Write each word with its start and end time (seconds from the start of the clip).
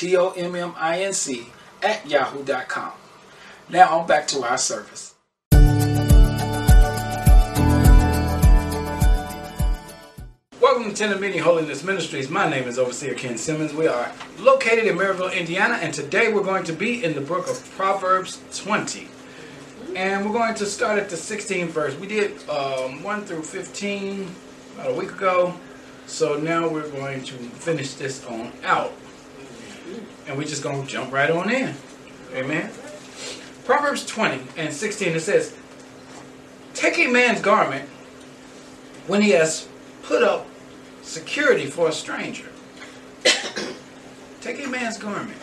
T-O-M-M-I-N-C 0.00 1.46
at 1.82 2.08
yahoo.com. 2.08 2.92
Now 3.68 3.98
on 3.98 4.06
back 4.06 4.26
to 4.28 4.42
our 4.42 4.56
service. 4.56 5.14
Welcome 10.58 10.88
to 10.88 10.94
Tent 10.94 11.12
of 11.12 11.20
Meeting 11.20 11.40
Holiness 11.42 11.84
Ministries. 11.84 12.30
My 12.30 12.48
name 12.48 12.66
is 12.66 12.78
Overseer 12.78 13.12
Ken 13.12 13.36
Simmons. 13.36 13.74
We 13.74 13.88
are 13.88 14.10
located 14.38 14.86
in 14.86 14.96
Merrillville, 14.96 15.38
Indiana, 15.38 15.74
and 15.74 15.92
today 15.92 16.32
we're 16.32 16.44
going 16.44 16.64
to 16.64 16.72
be 16.72 17.04
in 17.04 17.12
the 17.12 17.20
book 17.20 17.46
of 17.50 17.62
Proverbs 17.72 18.40
20. 18.56 19.06
And 19.96 20.24
we're 20.24 20.32
going 20.32 20.54
to 20.54 20.64
start 20.64 20.98
at 20.98 21.10
the 21.10 21.16
16th 21.16 21.66
verse. 21.66 21.94
We 21.96 22.06
did 22.06 22.48
um, 22.48 23.02
1 23.02 23.24
through 23.26 23.42
15 23.42 24.34
about 24.76 24.92
a 24.92 24.94
week 24.94 25.12
ago. 25.12 25.54
So 26.06 26.38
now 26.38 26.66
we're 26.66 26.88
going 26.88 27.22
to 27.24 27.34
finish 27.34 27.92
this 27.94 28.24
on 28.24 28.50
out. 28.64 28.94
And 30.30 30.38
we're 30.38 30.44
just 30.44 30.62
going 30.62 30.80
to 30.80 30.86
jump 30.86 31.12
right 31.12 31.28
on 31.28 31.50
in. 31.50 31.74
Amen. 32.34 32.70
Proverbs 33.64 34.06
20 34.06 34.40
and 34.56 34.72
16 34.72 35.08
it 35.08 35.18
says, 35.18 35.56
Take 36.72 37.00
a 37.00 37.08
man's 37.08 37.40
garment 37.40 37.88
when 39.08 39.22
he 39.22 39.30
has 39.30 39.66
put 40.04 40.22
up 40.22 40.46
security 41.02 41.66
for 41.66 41.88
a 41.88 41.92
stranger. 41.92 42.46
Take 44.40 44.64
a 44.64 44.68
man's 44.68 44.98
garment 44.98 45.36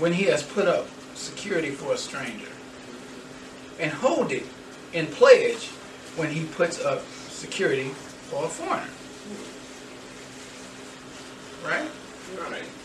when 0.00 0.12
he 0.12 0.24
has 0.24 0.42
put 0.42 0.66
up 0.66 0.88
security 1.14 1.70
for 1.70 1.92
a 1.92 1.96
stranger. 1.96 2.50
And 3.78 3.92
hold 3.92 4.32
it 4.32 4.46
in 4.92 5.06
pledge 5.06 5.68
when 6.16 6.32
he 6.32 6.44
puts 6.44 6.84
up 6.84 7.06
security 7.28 7.90
for 8.30 8.46
a 8.46 8.48
foreigner. 8.48 8.90
Right? 11.64 11.88
Right. 12.50 12.79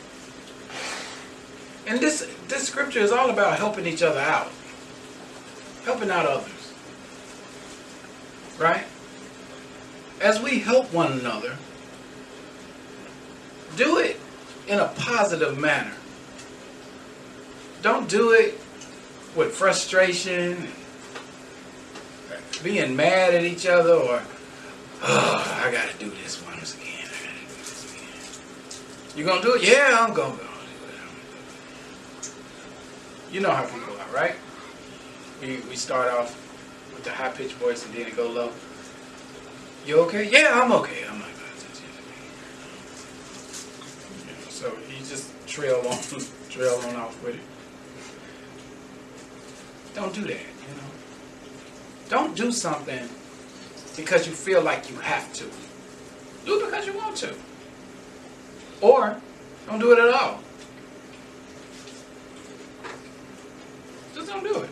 And 1.88 2.00
this 2.00 2.28
this 2.48 2.68
scripture 2.68 3.00
is 3.00 3.12
all 3.12 3.30
about 3.30 3.58
helping 3.58 3.86
each 3.86 4.02
other 4.02 4.20
out. 4.20 4.52
Helping 5.84 6.10
out 6.10 6.26
others. 6.26 6.74
Right? 8.58 8.86
As 10.22 10.42
we 10.42 10.60
help 10.60 10.92
one 10.94 11.12
another, 11.12 11.58
do 13.76 14.00
it 14.00 14.20
in 14.68 14.80
a 14.80 14.88
positive 14.88 15.58
manner. 15.58 15.94
Don't 17.82 18.10
do 18.10 18.32
it 18.32 18.60
with 19.36 19.54
frustration, 19.54 20.70
being 22.64 22.96
mad 22.96 23.36
at 23.36 23.44
each 23.44 23.68
other, 23.68 23.94
or, 23.94 24.24
oh, 25.04 25.62
I 25.64 25.72
gotta 25.72 25.96
do 26.00 26.10
this 26.24 26.44
once 26.46 26.76
again. 26.76 27.10
You 29.16 29.26
gonna 29.26 29.42
do 29.42 29.56
it? 29.56 29.64
Yeah, 29.64 29.98
I'm 30.00 30.14
gonna 30.14 30.38
go. 30.38 30.45
You 33.36 33.42
know 33.42 33.52
how 33.52 33.66
people 33.66 33.94
are, 34.00 34.16
right? 34.16 34.34
We, 35.42 35.58
we 35.68 35.76
start 35.76 36.10
off 36.10 36.34
with 36.94 37.04
the 37.04 37.10
high 37.10 37.32
pitched 37.32 37.56
voice 37.56 37.86
and 37.86 37.94
then 37.94 38.08
it 38.08 38.16
go 38.16 38.30
low. 38.30 38.50
You 39.86 40.00
okay? 40.04 40.30
Yeah, 40.32 40.52
I'm 40.54 40.72
okay. 40.72 41.04
I'm 41.06 41.20
touch 41.20 41.82
you. 41.82 41.90
You 44.22 44.32
know, 44.32 44.48
so 44.48 44.74
he 44.88 45.00
just 45.00 45.34
trail 45.50 45.84
on, 45.86 45.98
trail 46.50 46.80
on 46.88 46.96
off 46.96 47.22
with 47.26 47.36
it. 47.36 47.42
Don't 49.94 50.14
do 50.14 50.22
that. 50.22 50.30
You 50.30 50.76
know. 50.78 50.90
Don't 52.08 52.38
do 52.38 52.54
something 52.54 53.10
because 53.98 54.26
you 54.28 54.32
feel 54.32 54.62
like 54.62 54.90
you 54.90 54.96
have 55.00 55.34
to. 55.34 55.44
Do 56.46 56.62
it 56.62 56.68
because 56.68 56.86
you 56.88 56.96
want 56.96 57.18
to. 57.18 57.36
Or 58.80 59.20
don't 59.68 59.80
do 59.80 59.92
it 59.92 60.00
at 60.00 60.14
all. 60.14 60.40
Just 64.26 64.44
don't 64.44 64.54
do 64.54 64.62
it. 64.62 64.70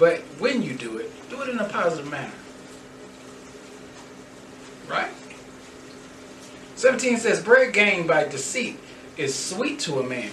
But 0.00 0.20
when 0.40 0.62
you 0.62 0.74
do 0.74 0.96
it, 0.96 1.12
do 1.30 1.40
it 1.42 1.48
in 1.48 1.60
a 1.60 1.68
positive 1.68 2.10
manner. 2.10 2.32
Right? 4.88 5.12
17 6.74 7.18
says, 7.18 7.40
Bread 7.40 7.72
gained 7.72 8.08
by 8.08 8.24
deceit 8.24 8.80
is 9.16 9.32
sweet 9.32 9.78
to 9.80 10.00
a 10.00 10.02
man. 10.02 10.32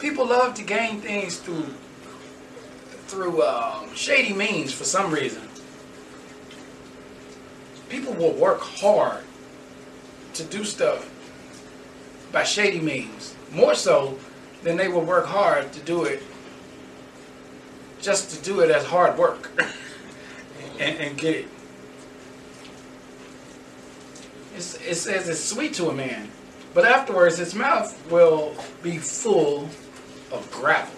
People 0.00 0.26
love 0.26 0.54
to 0.54 0.64
gain 0.64 1.00
things 1.00 1.38
through 1.38 1.72
through 3.06 3.40
um, 3.44 3.94
shady 3.94 4.32
means 4.32 4.72
for 4.72 4.82
some 4.82 5.14
reason. 5.14 5.42
People 7.88 8.12
will 8.14 8.32
work 8.32 8.60
hard 8.60 9.22
to 10.34 10.42
do 10.42 10.64
stuff 10.64 11.08
by 12.32 12.42
shady 12.42 12.80
means, 12.80 13.36
more 13.52 13.76
so 13.76 14.18
than 14.66 14.76
they 14.76 14.88
will 14.88 15.02
work 15.02 15.26
hard 15.26 15.72
to 15.72 15.78
do 15.78 16.02
it 16.02 16.20
just 18.00 18.30
to 18.30 18.42
do 18.42 18.58
it 18.60 18.68
as 18.68 18.84
hard 18.84 19.16
work 19.16 19.48
and, 20.80 20.98
and 20.98 21.16
get 21.16 21.36
it. 21.36 21.48
It's, 24.56 24.74
it 24.74 24.96
says 24.96 25.28
it's 25.28 25.44
sweet 25.44 25.72
to 25.74 25.88
a 25.88 25.94
man, 25.94 26.28
but 26.74 26.84
afterwards 26.84 27.38
his 27.38 27.54
mouth 27.54 28.10
will 28.10 28.56
be 28.82 28.98
full 28.98 29.68
of 30.32 30.50
gravel. 30.50 30.92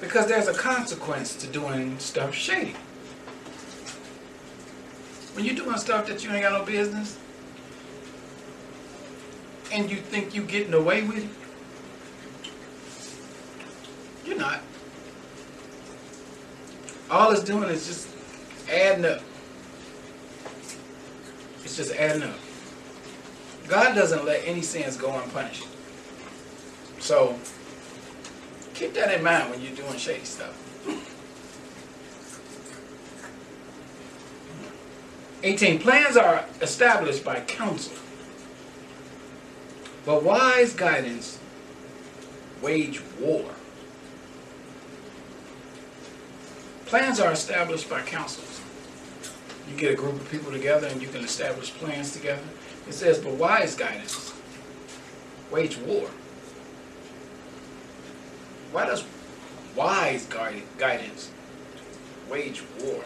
Because 0.00 0.26
there's 0.26 0.48
a 0.48 0.54
consequence 0.54 1.36
to 1.36 1.46
doing 1.46 1.96
stuff 2.00 2.34
shady. 2.34 2.74
When 5.34 5.44
you're 5.44 5.54
doing 5.54 5.78
stuff 5.78 6.08
that 6.08 6.24
you 6.24 6.32
ain't 6.32 6.42
got 6.42 6.58
no 6.58 6.64
business, 6.64 7.20
and 9.72 9.90
you 9.90 9.96
think 9.96 10.34
you're 10.34 10.44
getting 10.44 10.74
away 10.74 11.02
with 11.02 11.18
it, 11.18 11.28
you're 14.26 14.38
not. 14.38 14.60
All 17.10 17.32
it's 17.32 17.42
doing 17.42 17.68
is 17.68 17.86
just 17.86 18.08
adding 18.70 19.04
up. 19.04 19.20
It's 21.64 21.76
just 21.76 21.94
adding 21.94 22.22
up. 22.22 22.36
God 23.68 23.94
doesn't 23.94 24.24
let 24.24 24.42
any 24.44 24.62
sins 24.62 24.96
go 24.96 25.12
unpunished. 25.20 25.66
So 26.98 27.38
keep 28.74 28.94
that 28.94 29.12
in 29.12 29.22
mind 29.22 29.50
when 29.50 29.60
you're 29.60 29.74
doing 29.74 29.96
shady 29.96 30.24
stuff. 30.24 30.56
18. 35.42 35.78
Plans 35.78 36.16
are 36.16 36.44
established 36.60 37.24
by 37.24 37.40
counsel, 37.40 37.96
but 40.04 40.22
wise 40.22 40.72
guidance 40.72 41.38
wage 42.62 43.02
war. 43.18 43.44
Plans 46.86 47.20
are 47.20 47.32
established 47.32 47.88
by 47.88 48.02
councils. 48.02 48.60
You 49.70 49.76
get 49.76 49.92
a 49.92 49.96
group 49.96 50.14
of 50.14 50.28
people 50.30 50.50
together 50.50 50.88
and 50.88 51.00
you 51.00 51.08
can 51.08 51.22
establish 51.22 51.72
plans 51.74 52.12
together. 52.12 52.42
It 52.88 52.94
says, 52.94 53.18
but 53.18 53.34
wise 53.34 53.76
guidance 53.76 54.34
wage 55.50 55.76
war. 55.78 56.08
Why 58.72 58.86
does 58.86 59.04
wise 59.76 60.26
guidance 60.26 61.30
wage 62.28 62.62
war? 62.82 63.04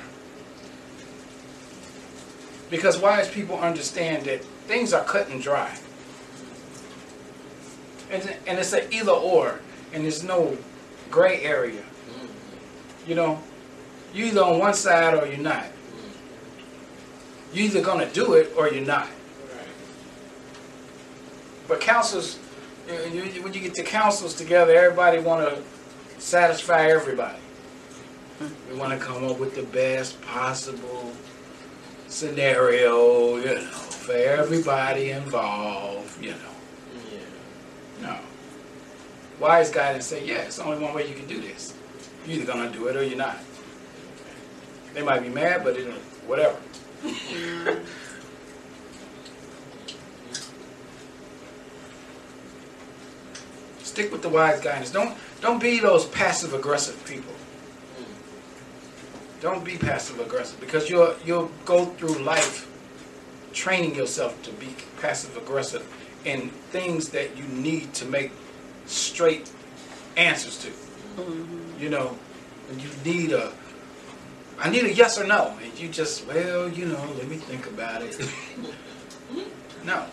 Because 2.70 2.98
wise 2.98 3.28
people 3.28 3.58
understand 3.58 4.24
that 4.24 4.42
things 4.66 4.92
are 4.92 5.04
cut 5.04 5.28
and 5.28 5.42
dry. 5.42 5.78
And 8.14 8.36
and 8.46 8.58
it's 8.58 8.72
an 8.72 8.92
either 8.92 9.12
or, 9.12 9.60
and 9.92 10.04
there's 10.04 10.22
no 10.22 10.56
gray 11.10 11.42
area. 11.42 11.82
Mm-hmm. 11.82 13.10
You 13.10 13.14
know, 13.16 13.40
you 14.12 14.26
either 14.26 14.42
on 14.42 14.58
one 14.58 14.74
side 14.74 15.14
or 15.14 15.26
you're 15.26 15.38
not. 15.38 15.66
You're 17.52 17.66
either 17.66 17.82
gonna 17.82 18.10
do 18.10 18.34
it 18.34 18.52
or 18.56 18.68
you're 18.68 18.84
not. 18.84 19.06
Right. 19.06 19.66
But 21.68 21.80
councils, 21.80 22.36
when 22.86 23.14
you 23.14 23.60
get 23.60 23.74
the 23.74 23.82
councils 23.82 24.34
together, 24.34 24.74
everybody 24.74 25.18
want 25.18 25.48
to 25.48 25.62
satisfy 26.20 26.86
everybody. 26.86 27.38
We 28.70 28.76
want 28.76 28.98
to 28.98 29.04
come 29.04 29.24
up 29.24 29.38
with 29.38 29.54
the 29.54 29.62
best 29.62 30.20
possible 30.22 31.12
scenario, 32.08 33.36
you 33.36 33.54
know, 33.54 33.60
for 33.62 34.12
everybody 34.12 35.10
involved, 35.10 36.22
you 36.22 36.30
know. 36.30 36.53
Wise 39.44 39.68
guy 39.70 39.92
didn't 39.92 40.04
say, 40.04 40.24
yeah, 40.26 40.36
it's 40.36 40.58
only 40.58 40.82
one 40.82 40.94
way 40.94 41.06
you 41.06 41.14
can 41.14 41.26
do 41.26 41.38
this. 41.38 41.74
You're 42.26 42.40
either 42.40 42.50
gonna 42.50 42.70
do 42.70 42.86
it 42.86 42.96
or 42.96 43.04
you're 43.04 43.18
not. 43.18 43.36
They 44.94 45.02
might 45.02 45.20
be 45.20 45.28
mad, 45.28 45.62
but 45.62 45.76
it, 45.76 45.86
whatever. 46.26 46.56
Stick 53.82 54.10
with 54.10 54.22
the 54.22 54.30
wise 54.30 54.62
guidance. 54.62 54.90
Don't 54.90 55.14
don't 55.42 55.60
be 55.60 55.78
those 55.78 56.06
passive 56.06 56.54
aggressive 56.54 57.04
people. 57.04 57.34
Don't 59.42 59.62
be 59.62 59.76
passive 59.76 60.20
aggressive 60.20 60.58
because 60.58 60.88
you'll 60.88 61.16
you'll 61.22 61.50
go 61.66 61.84
through 61.84 62.16
life 62.20 62.66
training 63.52 63.94
yourself 63.94 64.42
to 64.44 64.52
be 64.52 64.74
passive 65.02 65.36
aggressive 65.36 65.86
in 66.24 66.48
things 66.48 67.10
that 67.10 67.36
you 67.36 67.44
need 67.44 67.92
to 67.92 68.06
make 68.06 68.32
straight 68.86 69.50
answers 70.16 70.58
to. 70.58 70.68
Mm-hmm. 70.68 71.82
You 71.82 71.90
know, 71.90 72.18
and 72.70 72.80
you 72.80 72.88
need 73.04 73.32
a 73.32 73.52
I 74.58 74.70
need 74.70 74.84
a 74.84 74.92
yes 74.92 75.18
or 75.18 75.26
no, 75.26 75.56
and 75.62 75.78
you 75.78 75.88
just 75.88 76.26
well, 76.26 76.68
you 76.68 76.86
know, 76.86 77.04
let 77.18 77.28
me 77.28 77.36
think 77.36 77.66
about 77.66 78.02
it. 78.02 78.18
no, 79.84 80.06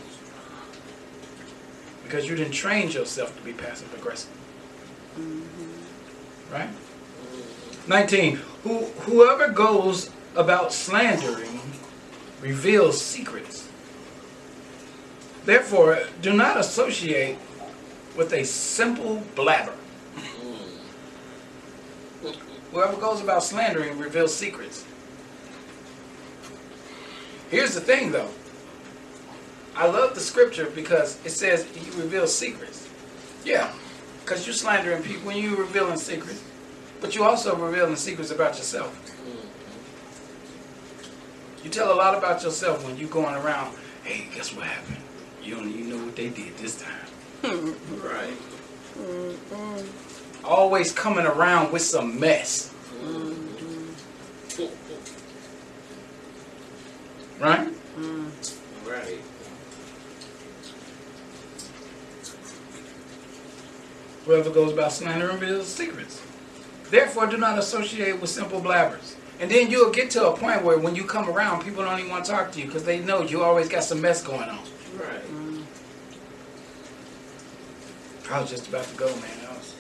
because 2.04 2.28
you 2.28 2.36
didn't 2.36 2.54
train 2.54 2.90
yourself 2.90 3.36
to 3.38 3.44
be 3.44 3.54
passive 3.54 3.94
aggressive, 3.94 4.32
mm-hmm. 5.18 6.54
right? 6.54 6.70
19. 7.88 8.40
Who, 8.64 8.86
whoever 9.06 9.48
goes 9.50 10.12
about 10.36 10.72
slandering 10.72 11.60
reveals 12.42 13.02
secrets. 13.02 13.70
Therefore, 15.46 16.00
do 16.22 16.34
not 16.34 16.58
associate 16.58 17.38
with 18.16 18.34
a 18.34 18.44
simple 18.44 19.24
blabber. 19.36 19.74
Whoever 22.72 22.98
goes 22.98 23.22
about 23.22 23.44
slandering 23.44 23.98
reveals 23.98 24.34
secrets. 24.34 24.86
Here's 27.50 27.74
the 27.74 27.82
thing, 27.82 28.12
though. 28.12 28.30
I 29.76 29.88
love 29.88 30.16
the 30.16 30.22
scripture 30.22 30.70
because 30.70 31.20
it 31.26 31.32
says 31.32 31.66
he 31.66 31.90
reveals 32.00 32.34
secrets. 32.34 32.88
Yeah, 33.44 33.74
because 34.24 34.46
you're 34.46 34.54
slandering 34.54 35.04
people 35.04 35.28
when 35.28 35.38
you're 35.38 35.58
revealing 35.58 35.98
secrets. 35.98 36.42
But 37.02 37.16
you 37.16 37.24
also 37.24 37.56
revealing 37.56 37.96
secrets 37.96 38.32
about 38.32 38.58
yourself. 38.58 38.98
You 41.64 41.70
tell 41.70 41.94
a 41.94 41.96
lot 41.96 42.18
about 42.18 42.44
yourself 42.44 42.86
when 42.86 42.98
you're 42.98 43.10
going 43.10 43.36
around, 43.36 43.76
hey, 44.04 44.28
guess 44.34 44.54
what 44.54 44.66
happened? 44.66 44.98
You 45.44 45.56
don't 45.56 45.70
even 45.70 45.90
know 45.90 46.06
what 46.06 46.16
they 46.16 46.30
did 46.30 46.58
this 46.58 46.82
time. 46.82 47.11
Right. 47.44 48.38
Mm-hmm. 48.98 50.46
Always 50.46 50.92
coming 50.92 51.26
around 51.26 51.72
with 51.72 51.82
some 51.82 52.20
mess. 52.20 52.74
Mm-hmm. 53.02 53.42
Right? 57.44 57.70
Right. 58.86 59.20
Whoever 64.26 64.52
goes 64.52 64.72
about 64.74 64.92
slandering 64.92 65.40
reveals 65.40 65.68
secrets. 65.68 66.22
Therefore, 66.92 67.26
do 67.26 67.38
not 67.38 67.58
associate 67.58 68.22
with 68.22 68.30
simple 68.30 68.62
blabbers. 68.62 69.16
And 69.40 69.50
then 69.50 69.72
you'll 69.72 69.90
get 69.92 70.12
to 70.12 70.28
a 70.28 70.38
point 70.38 70.64
where 70.64 70.78
when 70.78 70.96
you 70.96 71.06
come 71.06 71.28
around, 71.28 71.64
people 71.64 71.84
don't 71.84 71.98
even 71.98 72.12
want 72.12 72.26
to 72.26 72.32
talk 72.32 72.52
to 72.52 72.60
you 72.60 72.68
because 72.68 72.84
they 72.84 73.00
know 73.00 73.24
you 73.24 73.42
always 73.44 73.68
got 73.68 73.84
some 73.84 74.00
mess 74.00 74.22
going 74.22 74.48
on. 74.48 74.60
Right. 74.96 75.24
I 78.32 78.40
was 78.40 78.50
just 78.50 78.70
about 78.70 78.86
to 78.86 78.96
go, 78.96 79.08
man. 79.08 79.40
I 79.46 79.54
was... 79.58 79.76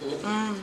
Mm. 0.00 0.60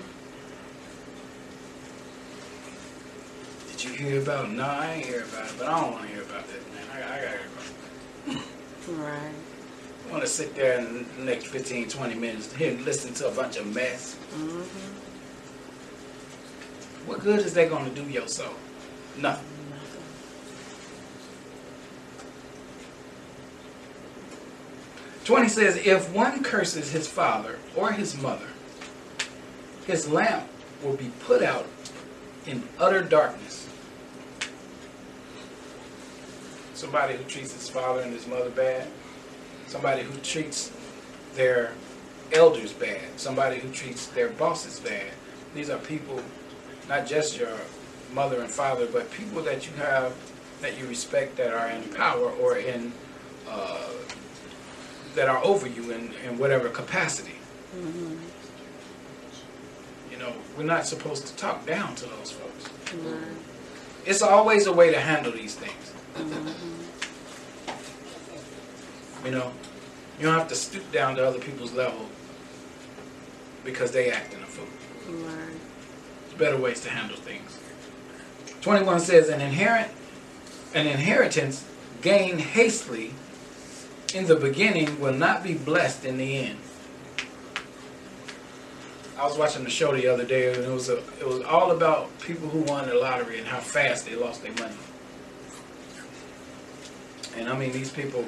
Did 3.71 3.83
you 3.83 3.91
hear 3.91 4.21
about? 4.21 4.45
It? 4.45 4.51
No, 4.51 4.65
I 4.65 4.93
ain't 4.93 5.05
hear 5.05 5.23
about 5.23 5.45
it, 5.45 5.53
but 5.57 5.67
I 5.67 5.79
don't 5.79 5.91
want 5.93 6.07
to 6.07 6.13
hear 6.13 6.23
about 6.23 6.45
that, 6.47 6.73
man. 6.73 6.83
I, 6.91 6.97
I 6.97 7.21
gotta 7.23 7.39
go. 7.45 9.01
Right. 9.01 9.35
I 10.07 10.11
want 10.11 10.23
to 10.23 10.29
sit 10.29 10.53
there 10.55 10.79
in 10.79 11.05
the 11.17 11.23
next 11.23 11.45
15, 11.45 11.87
20 11.87 12.15
minutes 12.15 12.53
here 12.53 12.71
and 12.71 12.81
listen 12.83 13.13
to 13.15 13.27
a 13.27 13.31
bunch 13.31 13.55
of 13.57 13.73
mess. 13.73 14.17
Mm-hmm. 14.33 14.61
What 17.07 17.21
good 17.21 17.39
is 17.39 17.53
that 17.53 17.69
going 17.69 17.85
to 17.85 17.91
do 18.01 18.09
your 18.09 18.27
soul? 18.27 18.53
Nothing. 19.17 19.46
Twenty 25.27 25.49
says, 25.49 25.75
if 25.75 26.09
one 26.13 26.41
curses 26.41 26.89
his 26.89 27.05
father 27.05 27.59
or 27.75 27.91
his 27.91 28.17
mother, 28.17 28.47
his 29.85 30.07
lamp 30.07 30.47
will 30.81 30.95
be 30.95 31.11
put 31.19 31.43
out 31.43 31.67
in 32.45 32.63
utter 32.79 33.01
darkness. 33.01 33.67
Somebody 36.75 37.17
who 37.17 37.25
treats 37.25 37.51
his 37.51 37.67
father 37.67 38.03
and 38.03 38.13
his 38.13 38.25
mother 38.25 38.49
bad, 38.49 38.87
somebody 39.67 40.03
who 40.03 40.17
treats 40.19 40.71
their 41.35 41.73
elders 42.31 42.71
bad, 42.71 43.19
somebody 43.19 43.59
who 43.59 43.69
treats 43.73 44.07
their 44.07 44.29
bosses 44.29 44.79
bad. 44.79 45.11
These 45.53 45.69
are 45.69 45.77
people, 45.77 46.21
not 46.87 47.05
just 47.05 47.37
your 47.37 47.57
mother 48.13 48.39
and 48.39 48.49
father, 48.49 48.87
but 48.89 49.11
people 49.11 49.41
that 49.43 49.67
you 49.67 49.73
have, 49.73 50.15
that 50.61 50.79
you 50.79 50.87
respect, 50.87 51.35
that 51.35 51.53
are 51.53 51.69
in 51.69 51.83
power 51.89 52.29
or 52.31 52.55
in, 52.55 52.93
uh, 53.49 53.89
that 55.17 55.27
are 55.27 55.43
over 55.43 55.67
you 55.67 55.91
in, 55.91 56.13
in 56.27 56.37
whatever 56.37 56.69
capacity. 56.69 57.33
Mm-hmm. 57.75 58.17
You 60.11 60.17
know, 60.19 60.31
we're 60.55 60.63
not 60.63 60.85
supposed 60.85 61.25
to 61.25 61.35
talk 61.35 61.65
down 61.65 61.95
to 61.95 62.05
those 62.05 62.31
folks. 62.31 62.69
Right. 62.93 63.17
It's 64.05 64.21
always 64.21 64.67
a 64.67 64.73
way 64.73 64.91
to 64.91 64.99
handle 64.99 65.31
these 65.31 65.55
things. 65.55 65.91
Mm-hmm. 66.13 66.85
You 69.25 69.31
know, 69.31 69.51
you 70.19 70.27
don't 70.27 70.37
have 70.37 70.49
to 70.49 70.55
stoop 70.55 70.91
down 70.91 71.15
to 71.15 71.27
other 71.27 71.39
people's 71.39 71.73
level 71.73 72.05
because 73.65 73.91
they 73.91 74.11
acting 74.11 74.43
a 74.43 74.45
fool. 74.45 74.67
Better 76.37 76.57
ways 76.57 76.81
to 76.81 76.91
handle 76.91 77.17
things. 77.17 77.57
21 78.61 78.99
says, 78.99 79.29
an 79.29 79.41
inherent, 79.41 79.91
an 80.75 80.85
inheritance 80.85 81.65
gained 82.03 82.39
hastily 82.39 83.15
in 84.13 84.25
the 84.25 84.35
beginning 84.35 84.99
will 84.99 85.13
not 85.13 85.43
be 85.43 85.53
blessed 85.53 86.05
in 86.05 86.17
the 86.17 86.37
end. 86.37 86.59
I 89.17 89.25
was 89.25 89.37
watching 89.37 89.63
the 89.63 89.69
show 89.69 89.95
the 89.95 90.07
other 90.07 90.25
day, 90.25 90.53
and 90.53 90.63
it 90.63 90.69
was 90.69 90.89
a, 90.89 90.97
it 91.19 91.27
was 91.27 91.41
all 91.41 91.71
about 91.71 92.17
people 92.19 92.47
who 92.49 92.59
won 92.61 92.87
the 92.87 92.95
lottery 92.95 93.39
and 93.39 93.47
how 93.47 93.59
fast 93.59 94.05
they 94.05 94.15
lost 94.15 94.43
their 94.43 94.53
money. 94.53 94.75
And 97.35 97.49
I 97.49 97.57
mean, 97.57 97.71
these 97.71 97.91
people, 97.91 98.23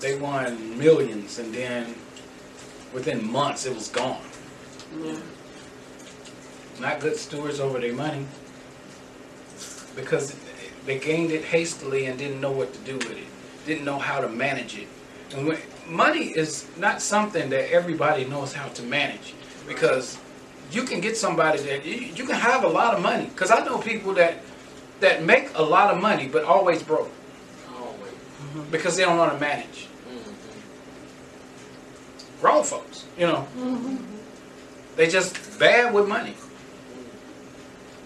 they 0.00 0.18
won 0.18 0.78
millions, 0.78 1.38
and 1.38 1.54
then 1.54 1.94
within 2.92 3.30
months 3.30 3.66
it 3.66 3.74
was 3.74 3.88
gone. 3.88 4.20
Yeah. 5.00 5.16
Not 6.80 7.00
good 7.00 7.16
stewards 7.16 7.60
over 7.60 7.78
their 7.78 7.92
money 7.92 8.26
because 9.94 10.34
they 10.86 10.98
gained 10.98 11.30
it 11.30 11.44
hastily 11.44 12.06
and 12.06 12.18
didn't 12.18 12.40
know 12.40 12.50
what 12.50 12.72
to 12.72 12.78
do 12.80 12.96
with 12.96 13.12
it, 13.12 13.26
didn't 13.66 13.84
know 13.84 13.98
how 13.98 14.20
to 14.20 14.28
manage 14.28 14.76
it. 14.78 14.88
And 15.34 15.46
when, 15.46 15.58
money 15.88 16.26
is 16.26 16.66
not 16.78 17.02
something 17.02 17.50
that 17.50 17.70
everybody 17.72 18.24
knows 18.24 18.52
how 18.52 18.68
to 18.68 18.82
manage 18.82 19.34
because 19.66 20.18
you 20.70 20.82
can 20.82 21.00
get 21.00 21.16
somebody 21.16 21.58
that 21.62 21.84
you, 21.84 21.94
you 21.94 22.24
can 22.24 22.36
have 22.36 22.64
a 22.64 22.68
lot 22.68 22.94
of 22.94 23.02
money. 23.02 23.26
Because 23.26 23.50
I 23.50 23.64
know 23.64 23.78
people 23.78 24.14
that 24.14 24.42
that 25.00 25.22
make 25.24 25.50
a 25.54 25.62
lot 25.62 25.92
of 25.92 26.00
money 26.00 26.28
but 26.28 26.44
always 26.44 26.82
broke 26.82 27.10
Always. 27.68 28.12
Mm-hmm. 28.12 28.70
because 28.70 28.96
they 28.96 29.04
don't 29.04 29.16
know 29.16 29.24
how 29.24 29.32
to 29.32 29.40
manage. 29.40 29.88
Mhm. 30.08 30.34
Grown 32.40 32.64
folks, 32.64 33.04
you 33.18 33.26
know, 33.26 33.46
mm-hmm. 33.56 33.96
they 34.96 35.08
just 35.08 35.58
bad 35.58 35.92
with 35.92 36.06
money, 36.08 36.34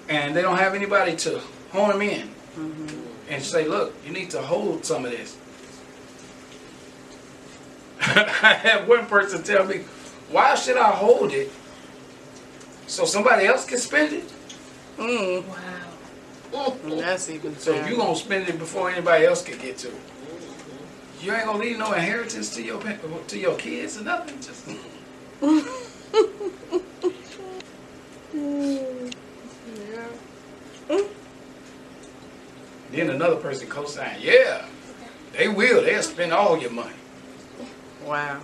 and 0.09 0.35
they 0.35 0.43
don't 0.43 0.59
have 0.59 0.75
anybody 0.75 1.15
to 1.17 1.41
hone 1.73 1.91
them 1.91 2.03
in 2.03 2.29
mm-hmm. 2.29 2.89
and 3.29 3.43
say, 3.43 3.69
"Look, 3.69 3.95
you 4.07 4.13
need 4.13 4.31
to 4.31 4.41
hold 4.41 4.85
some 4.85 5.05
of 5.05 5.11
this." 5.11 5.37
I 8.01 8.53
had 8.63 8.87
one 8.89 9.07
person 9.07 9.43
tell 9.43 9.65
me, 9.65 9.79
why 10.31 10.55
should 10.55 10.77
I 10.77 10.91
hold 10.91 11.33
it 11.33 11.51
so 12.87 13.05
somebody 13.05 13.47
else 13.47 13.65
can 13.65 13.79
spend 13.79 14.13
it? 14.13 14.33
Mm, 14.99 15.45
Wow. 16.53 16.77
that's 16.97 17.29
even 17.29 17.57
So 17.59 17.73
sad. 17.75 17.91
you 17.91 17.97
gonna 17.97 18.17
spend 18.17 18.49
it 18.49 18.59
before 18.59 18.91
anybody 18.91 19.27
else 19.27 19.43
can 19.43 19.59
get 19.59 19.79
to 19.79 19.89
it. 19.89 19.95
You 21.21 21.35
ain't 21.35 21.45
gonna 21.47 21.59
leave 21.59 21.79
no 21.79 21.93
inheritance 21.93 22.55
to 22.57 22.63
your 22.63 22.81
to 22.81 23.39
your 23.39 23.57
kids 23.57 23.99
or 23.99 24.05
nothing. 24.05 24.37
Just 24.41 24.67
yeah. 28.33 30.09
then 32.91 33.11
another 33.11 33.37
person 33.37 33.69
co-signed, 33.69 34.23
yeah, 34.23 34.65
they 35.37 35.49
will. 35.49 35.83
They'll 35.83 36.03
spend 36.03 36.33
all 36.33 36.57
your 36.59 36.71
money. 36.71 36.95
Wow. 38.09 38.41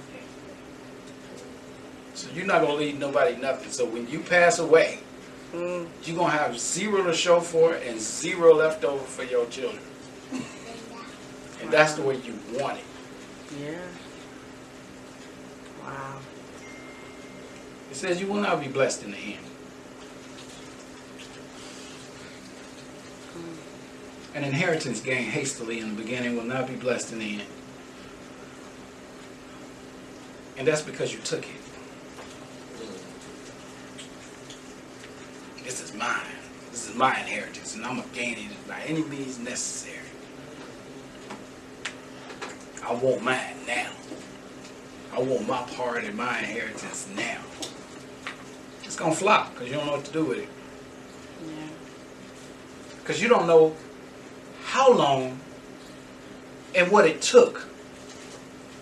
So 2.15 2.29
you're 2.35 2.45
not 2.47 2.61
gonna 2.61 2.75
leave 2.75 2.99
nobody 2.99 3.35
nothing. 3.37 3.71
So 3.73 3.85
when 3.87 4.09
you 4.09 4.21
pass 4.21 4.59
away, 4.59 4.99
Mm, 5.55 5.87
you're 6.03 6.17
gonna 6.17 6.31
have 6.33 6.59
zero 6.59 7.05
to 7.05 7.15
show 7.15 7.39
for 7.39 7.75
and 7.75 8.01
zero 8.01 8.55
left 8.55 8.85
over 8.85 9.05
for 9.05 9.23
your 9.23 9.47
children. 9.47 9.83
And 11.63 11.71
that's 11.71 11.95
the 11.95 12.03
way 12.03 12.17
you 12.17 12.35
want 12.59 12.79
it. 12.79 12.85
yeah. 13.63 13.79
Wow. 15.85 16.19
It 17.91 17.97
says 17.97 18.21
you 18.21 18.27
will 18.27 18.41
not 18.41 18.61
be 18.61 18.67
blessed 18.67 19.05
in 19.05 19.13
the 19.13 19.17
end. 19.17 19.39
An 24.35 24.43
inheritance 24.43 25.01
gained 25.01 25.27
hastily 25.31 25.79
in 25.79 25.95
the 25.95 26.03
beginning 26.03 26.35
will 26.37 26.43
not 26.45 26.67
be 26.67 26.75
blessed 26.75 27.13
in 27.13 27.21
the 27.21 27.33
end. 27.35 27.43
And 30.57 30.67
that's 30.67 30.83
because 30.83 31.13
you 31.13 31.19
took 31.21 31.45
it. 31.45 31.61
This 35.65 35.83
is 35.83 35.95
mine. 35.95 36.21
This 36.71 36.89
is 36.89 36.95
my 36.95 37.11
inheritance, 37.19 37.75
and 37.75 37.85
I'm 37.85 37.97
going 37.97 38.09
to 38.09 38.15
gain 38.15 38.39
it 38.39 38.69
by 38.69 38.81
any 38.87 39.03
means 39.05 39.39
necessary. 39.39 39.99
I 42.87 42.93
want 42.95 43.23
mine 43.23 43.57
now. 43.67 43.91
I 45.15 45.21
want 45.23 45.49
my 45.49 45.63
part 45.77 46.05
in 46.05 46.17
my 46.17 46.39
inheritance 46.39 47.09
now. 47.17 47.41
It's 48.83 48.97
going 48.97 49.13
to 49.13 49.17
flop 49.17 49.55
because 49.55 49.69
you 49.69 49.75
don't 49.75 49.87
know 49.87 49.93
what 49.93 50.05
to 50.05 50.13
do 50.13 50.25
with 50.25 50.39
it. 50.39 50.49
Yeah. 51.47 51.53
Because 53.01 53.23
you 53.23 53.29
don't 53.29 53.47
know 53.47 53.75
how 54.65 54.93
long 54.93 55.39
and 56.75 56.91
what 56.91 57.07
it 57.07 57.23
took 57.23 57.67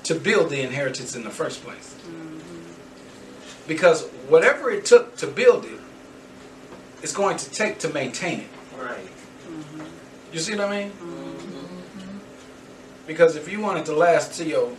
to 0.04 0.14
build 0.14 0.50
the 0.50 0.60
inheritance 0.60 1.14
in 1.14 1.24
the 1.24 1.30
first 1.30 1.62
place. 1.62 1.94
Because 3.66 4.08
whatever 4.28 4.70
it 4.70 4.84
took 4.84 5.16
to 5.16 5.26
build 5.26 5.64
it, 5.64 5.78
it's 7.02 7.12
going 7.12 7.36
to 7.36 7.50
take 7.50 7.78
to 7.80 7.88
maintain 7.88 8.40
it. 8.40 8.48
Right. 8.78 9.08
You 10.32 10.38
see 10.38 10.56
what 10.56 10.68
I 10.68 10.84
mean? 10.84 10.90
Mm-hmm. 10.90 12.18
Because 13.06 13.36
if 13.36 13.50
you 13.50 13.60
want 13.60 13.78
it 13.78 13.86
to 13.86 13.94
last 13.94 14.34
to 14.38 14.44
your 14.44 14.72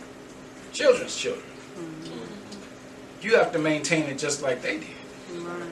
children's 0.72 1.16
children, 1.16 1.44
mm-hmm. 1.76 3.26
you 3.26 3.36
have 3.36 3.52
to 3.52 3.58
maintain 3.58 4.04
it 4.04 4.18
just 4.18 4.42
like 4.42 4.62
they 4.62 4.78
did. 4.78 4.88
Right. 5.32 5.70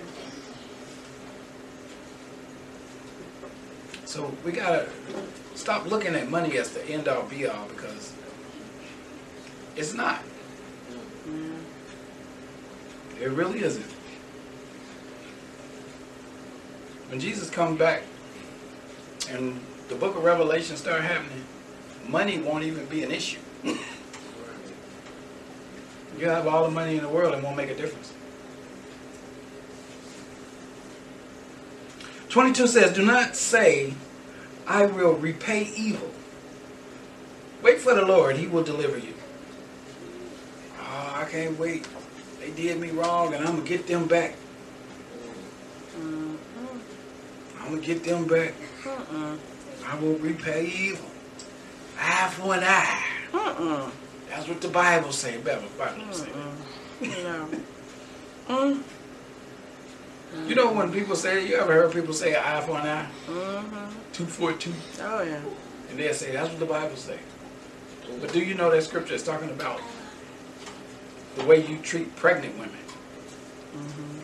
So 4.05 4.31
we 4.45 4.53
gotta 4.53 4.89
stop 5.55 5.91
looking 5.91 6.15
at 6.15 6.31
money 6.31 6.59
as 6.59 6.71
the 6.71 6.85
end 6.87 7.09
all 7.09 7.23
be 7.25 7.47
all 7.47 7.67
because 7.69 8.13
it's 9.77 9.95
not. 9.95 10.23
It 13.21 13.31
really 13.31 13.63
isn't. 13.63 13.91
When 17.09 17.21
Jesus 17.21 17.51
comes 17.51 17.79
back 17.79 18.03
and 19.31 19.61
the 19.89 19.95
book 19.95 20.17
of 20.17 20.25
Revelation 20.25 20.77
start 20.77 21.03
happening, 21.03 21.45
money 22.09 22.39
won't 22.39 22.65
even 22.65 22.87
be 22.87 23.03
an 23.03 23.11
issue. 23.11 23.41
You 26.19 26.29
have 26.29 26.47
all 26.47 26.65
the 26.65 26.71
money 26.71 26.97
in 26.97 27.03
the 27.03 27.09
world, 27.09 27.35
it 27.35 27.43
won't 27.43 27.57
make 27.57 27.71
a 27.71 27.75
difference. 27.75 28.13
22 32.29 32.67
says, 32.67 32.93
Do 32.93 33.05
not 33.05 33.35
say, 33.35 33.95
I 34.67 34.87
will 34.87 35.15
repay 35.15 35.71
evil. 35.77 36.13
Wait 37.63 37.79
for 37.79 37.95
the 37.95 38.05
Lord, 38.05 38.37
he 38.37 38.47
will 38.47 38.63
deliver 38.63 38.99
you. 38.99 39.15
Can't 41.33 41.59
wait. 41.59 41.89
They 42.41 42.51
did 42.51 42.79
me 42.79 42.91
wrong 42.91 43.33
and 43.33 43.43
I'm 43.43 43.55
going 43.55 43.63
to 43.63 43.69
get 43.69 43.87
them 43.87 44.07
back. 44.07 44.35
Mm-hmm. 45.97 46.37
I'm 47.59 47.69
going 47.71 47.81
to 47.81 47.87
get 47.87 48.05
them 48.05 48.27
back. 48.27 48.53
Mm-mm. 48.83 49.39
I 49.87 49.99
will 49.99 50.17
repay 50.17 50.67
evil. 50.67 51.09
Eye 51.99 52.31
for 52.37 52.55
an 52.55 52.65
eye. 52.65 53.03
Mm-mm. 53.33 53.91
That's 54.29 54.47
what 54.47 54.61
the 54.61 54.69
Bible 54.69 55.11
say. 55.11 55.39
Bible, 55.39 55.69
Bible 55.79 56.13
say. 56.13 56.29
No. 57.23 57.49
Mm. 58.49 58.83
You 60.49 60.55
know 60.57 60.73
when 60.73 60.93
people 60.93 61.15
say, 61.15 61.47
you 61.47 61.55
ever 61.57 61.73
heard 61.73 61.93
people 61.93 62.13
say 62.13 62.35
eye 62.35 62.61
for 62.67 62.77
an 62.79 62.87
eye? 62.87 63.09
Mm-hmm. 63.27 64.13
Two 64.13 64.27
for 64.27 64.53
two. 64.53 64.73
Oh 65.01 65.23
yeah. 65.23 65.41
And 65.89 65.99
they'll 65.99 66.13
say, 66.13 66.33
that's 66.33 66.51
what 66.51 66.59
the 66.59 66.67
Bible 66.67 66.97
say. 66.97 67.19
But 68.21 68.33
do 68.33 68.41
you 68.41 68.55
know 68.55 68.71
that 68.71 68.83
scripture 68.83 69.15
is 69.15 69.23
talking 69.23 69.51
about 69.51 69.81
the 71.37 71.45
way 71.45 71.65
you 71.67 71.79
treat 71.79 72.15
pregnant 72.17 72.55
women? 72.59 72.77
Mm-hmm. 73.77 74.19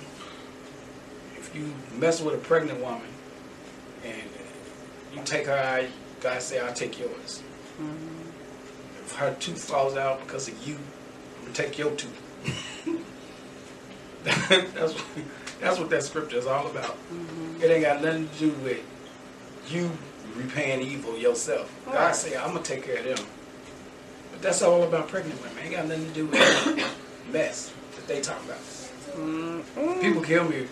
If 1.39 1.55
you 1.55 1.73
mess 1.99 2.21
with 2.21 2.35
a 2.35 2.39
pregnant 2.39 2.81
woman 2.81 3.09
and 4.05 4.23
you 5.15 5.21
take 5.25 5.47
her 5.47 5.55
eye, 5.55 5.89
God 6.21 6.43
say, 6.43 6.59
I'll 6.61 6.75
take 6.75 6.99
yours. 6.99 7.43
Mm-hmm. 7.81 9.05
If 9.05 9.15
her 9.17 9.35
tooth 9.41 9.63
falls 9.65 9.97
out 9.97 10.21
because 10.27 10.49
of 10.49 10.67
you, 10.69 10.75
I'm 10.77 11.43
going 11.43 11.53
to 11.55 11.63
take 11.63 11.79
your 11.79 11.91
tooth. 11.93 12.25
that's, 14.25 14.95
what, 14.95 15.05
that's 15.61 15.79
what 15.79 15.91
that 15.91 16.03
scripture 16.03 16.37
is 16.39 16.47
all 16.47 16.67
about. 16.67 16.91
Mm-hmm. 17.13 17.63
It 17.63 17.71
ain't 17.71 17.85
got 17.85 18.03
nothing 18.03 18.29
to 18.29 18.39
do 18.39 18.51
with 18.63 18.81
you 19.69 19.91
repaying 20.37 20.83
evil 20.83 21.17
yourself. 21.17 21.75
God 21.87 21.95
Right. 21.95 22.15
say, 22.17 22.37
I'm 22.37 22.51
going 22.53 22.63
to 22.63 22.75
take 22.75 22.85
care 22.85 22.99
of 22.99 23.05
them. 23.17 23.27
But 24.39 24.45
that's 24.45 24.63
all 24.63 24.85
about 24.85 25.09
pregnant 25.09 25.41
women. 25.43 25.59
Ain't 25.65 25.73
got 25.73 25.89
nothing 25.89 26.07
to 26.07 26.15
do 26.15 26.27
with 26.27 26.97
mess 27.33 27.73
that 27.97 28.07
they 28.07 28.21
talk 28.21 28.41
about. 28.45 28.59
Mm-mm. 29.17 30.01
People 30.01 30.23
kill 30.23 30.49
me 30.49 30.69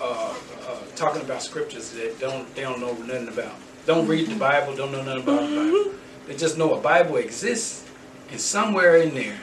uh, 0.00 0.34
uh, 0.66 0.78
talking 0.96 1.22
about 1.22 1.40
scriptures 1.40 1.92
that 1.92 2.18
don't 2.18 2.52
they 2.56 2.62
don't 2.62 2.80
know 2.80 2.94
nothing 2.94 3.28
about. 3.28 3.54
Don't 3.86 4.08
read 4.08 4.26
the 4.26 4.34
Bible, 4.34 4.74
don't 4.74 4.90
know 4.90 5.04
nothing 5.04 5.22
about 5.22 5.48
the 5.48 5.54
Bible. 5.54 5.94
They 6.26 6.36
just 6.36 6.58
know 6.58 6.74
a 6.74 6.80
Bible 6.80 7.18
exists, 7.18 7.88
and 8.32 8.40
somewhere 8.40 8.96
in 8.96 9.14
there, 9.14 9.38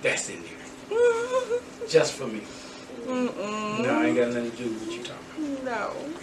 that's 0.00 0.30
in 0.30 0.40
there, 0.44 1.00
just 1.88 2.12
for 2.12 2.28
me. 2.28 2.42
Mm-mm. 3.04 3.82
No, 3.82 3.98
I 3.98 4.06
ain't 4.06 4.16
got 4.16 4.28
nothing 4.28 4.52
to 4.52 4.56
do 4.56 4.64
with 4.70 4.86
what 4.86 4.96
you 4.96 5.02
talking 5.02 5.56
about. 5.56 5.64
No. 5.64 6.14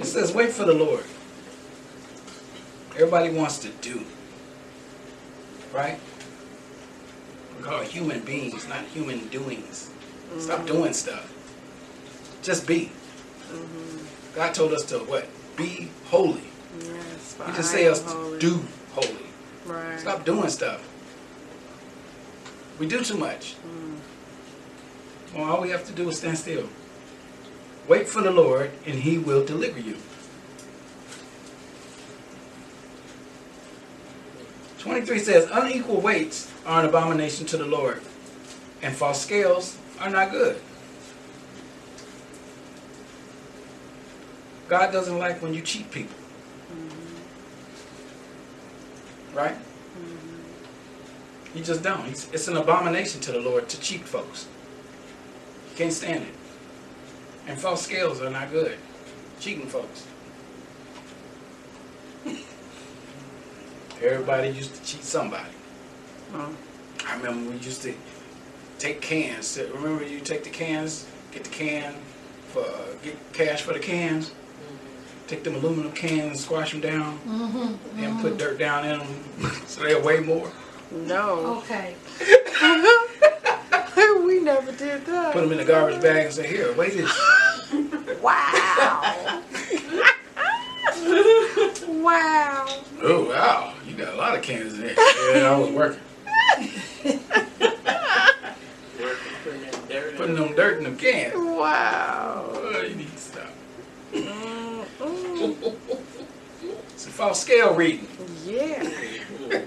It 0.00 0.04
says, 0.04 0.34
wait 0.34 0.50
for 0.52 0.66
the 0.66 0.74
Lord. 0.74 1.04
Everybody 3.00 3.30
wants 3.30 3.56
to 3.60 3.70
do, 3.80 4.04
right? 5.72 5.98
We're 7.56 7.64
called 7.64 7.86
human 7.86 8.20
beings, 8.20 8.68
not 8.68 8.84
human 8.84 9.26
doings. 9.28 9.90
Stop 10.38 10.66
doing 10.66 10.92
stuff. 10.92 11.32
Just 12.42 12.66
be. 12.66 12.92
God 14.34 14.52
told 14.52 14.74
us 14.74 14.84
to 14.90 14.98
what? 14.98 15.26
Be 15.56 15.88
holy. 16.08 16.42
Yes. 16.78 17.38
He 17.38 17.52
didn't 17.52 17.64
say 17.64 17.88
us 17.88 18.02
to 18.02 18.10
holy. 18.10 18.38
do 18.38 18.60
holy. 18.92 19.26
Right. 19.64 19.98
Stop 19.98 20.26
doing 20.26 20.50
stuff. 20.50 20.86
We 22.78 22.86
do 22.86 23.02
too 23.02 23.16
much. 23.16 23.54
Well, 25.34 25.50
all 25.50 25.62
we 25.62 25.70
have 25.70 25.86
to 25.86 25.92
do 25.94 26.10
is 26.10 26.18
stand 26.18 26.36
still. 26.36 26.68
Wait 27.88 28.06
for 28.06 28.20
the 28.20 28.30
Lord, 28.30 28.72
and 28.84 28.96
He 28.96 29.16
will 29.16 29.42
deliver 29.42 29.80
you. 29.80 29.96
23 34.80 35.18
says, 35.18 35.48
Unequal 35.52 36.00
weights 36.00 36.50
are 36.64 36.80
an 36.80 36.86
abomination 36.88 37.44
to 37.46 37.58
the 37.58 37.66
Lord, 37.66 38.00
and 38.82 38.96
false 38.96 39.22
scales 39.22 39.76
are 40.00 40.08
not 40.08 40.30
good. 40.30 40.58
God 44.68 44.90
doesn't 44.90 45.18
like 45.18 45.42
when 45.42 45.52
you 45.52 45.60
cheat 45.60 45.90
people. 45.90 46.16
Mm-hmm. 46.72 47.16
Right? 49.36 49.54
Mm-hmm. 49.54 50.36
He 51.52 51.62
just 51.62 51.82
don't. 51.82 52.06
He's, 52.06 52.30
it's 52.32 52.48
an 52.48 52.56
abomination 52.56 53.20
to 53.22 53.32
the 53.32 53.40
Lord 53.40 53.68
to 53.68 53.78
cheat 53.80 54.00
folks. 54.02 54.48
He 55.70 55.76
can't 55.76 55.92
stand 55.92 56.22
it. 56.22 56.34
And 57.46 57.58
false 57.58 57.82
scales 57.82 58.22
are 58.22 58.30
not 58.30 58.50
good. 58.50 58.78
Cheating 59.40 59.66
folks. 59.66 60.06
Everybody 64.02 64.48
used 64.48 64.74
to 64.74 64.82
cheat 64.82 65.04
somebody. 65.04 65.50
Oh. 66.34 66.52
I 67.06 67.16
remember 67.16 67.50
we 67.50 67.56
used 67.58 67.82
to 67.82 67.94
take 68.78 69.00
cans. 69.00 69.58
Remember 69.74 70.04
you 70.04 70.20
take 70.20 70.44
the 70.44 70.50
cans, 70.50 71.06
get 71.32 71.44
the 71.44 71.50
can 71.50 71.94
for 72.48 72.62
uh, 72.62 72.94
get 73.02 73.16
cash 73.32 73.62
for 73.62 73.72
the 73.72 73.78
cans. 73.78 74.30
Mm-hmm. 74.30 75.26
Take 75.26 75.44
them 75.44 75.54
aluminum 75.56 75.92
cans, 75.92 76.40
squash 76.40 76.72
them 76.72 76.80
down, 76.80 77.18
mm-hmm. 77.18 78.02
and 78.02 78.20
put 78.20 78.32
mm-hmm. 78.32 78.38
dirt 78.38 78.58
down 78.58 78.86
in 78.86 78.98
them 78.98 79.08
so 79.66 79.82
they'll 79.82 80.02
weigh 80.02 80.20
more. 80.20 80.50
No. 80.90 81.62
Okay. 81.62 81.94
we 84.24 84.40
never 84.40 84.72
did 84.72 85.04
that. 85.06 85.32
Put 85.32 85.42
them 85.42 85.52
in 85.52 85.58
the 85.58 85.64
garbage 85.64 86.00
bag 86.00 86.26
and 86.26 86.34
say, 86.34 86.46
"Here, 86.46 86.72
weigh 86.74 86.90
this." 86.90 87.12
Wow. 88.20 89.42
wow. 91.86 92.66
Oh 93.02 93.24
wow, 93.28 93.69
you 93.69 93.69
got 94.04 94.14
a 94.14 94.16
lot 94.16 94.34
of 94.36 94.42
cans 94.42 94.74
in 94.74 94.80
there. 94.80 94.94
Yeah, 94.96 95.50
I 95.50 95.58
was 95.58 95.70
working, 95.70 96.00
Working, 97.04 97.20
putting 99.44 99.60
that 99.62 99.88
dirt 99.88 100.16
putting 100.16 100.36
in. 100.36 100.42
them 100.42 100.54
dirt 100.56 100.78
in 100.78 100.84
them 100.84 100.96
cans. 100.96 101.34
Wow. 101.36 102.46
Oh, 102.52 102.82
you 102.88 102.94
need 102.96 103.12
to 103.12 103.18
stop. 103.18 103.52
It's 106.92 107.06
a 107.06 107.10
false 107.10 107.40
scale 107.40 107.74
reading. 107.74 108.06
Yeah. 108.44 108.88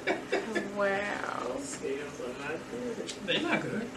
Wow. 0.76 1.58
Scales 1.62 2.20
are 2.22 2.34
not 2.42 2.58
good. 2.72 3.14
They're 3.26 3.42
not 3.42 3.62
good. 3.62 3.88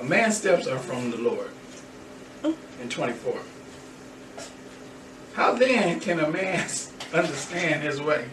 A 0.00 0.04
man's 0.04 0.36
steps 0.36 0.66
are 0.66 0.78
from 0.78 1.10
the 1.10 1.18
Lord. 1.18 1.50
In 2.80 2.88
24. 2.88 3.38
How 5.54 5.60
then 5.60 6.00
can 6.00 6.18
a 6.18 6.28
man 6.28 6.66
understand 7.12 7.84
his 7.84 8.02
way? 8.02 8.26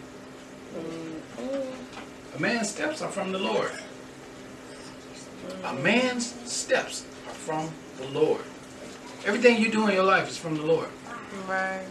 A 2.35 2.41
man's 2.41 2.71
steps 2.71 2.99
are 3.03 3.11
from 3.11 3.31
the 3.31 3.37
Lord. 3.37 3.71
A 5.63 5.73
man's 5.75 6.33
steps 6.51 7.05
are 7.27 7.33
from 7.35 7.69
the 7.97 8.07
Lord. 8.07 8.41
Everything 9.23 9.61
you 9.61 9.69
do 9.69 9.87
in 9.87 9.93
your 9.93 10.03
life 10.03 10.29
is 10.29 10.37
from 10.39 10.57
the 10.57 10.63
Lord. 10.63 10.87
Right. 11.47 11.85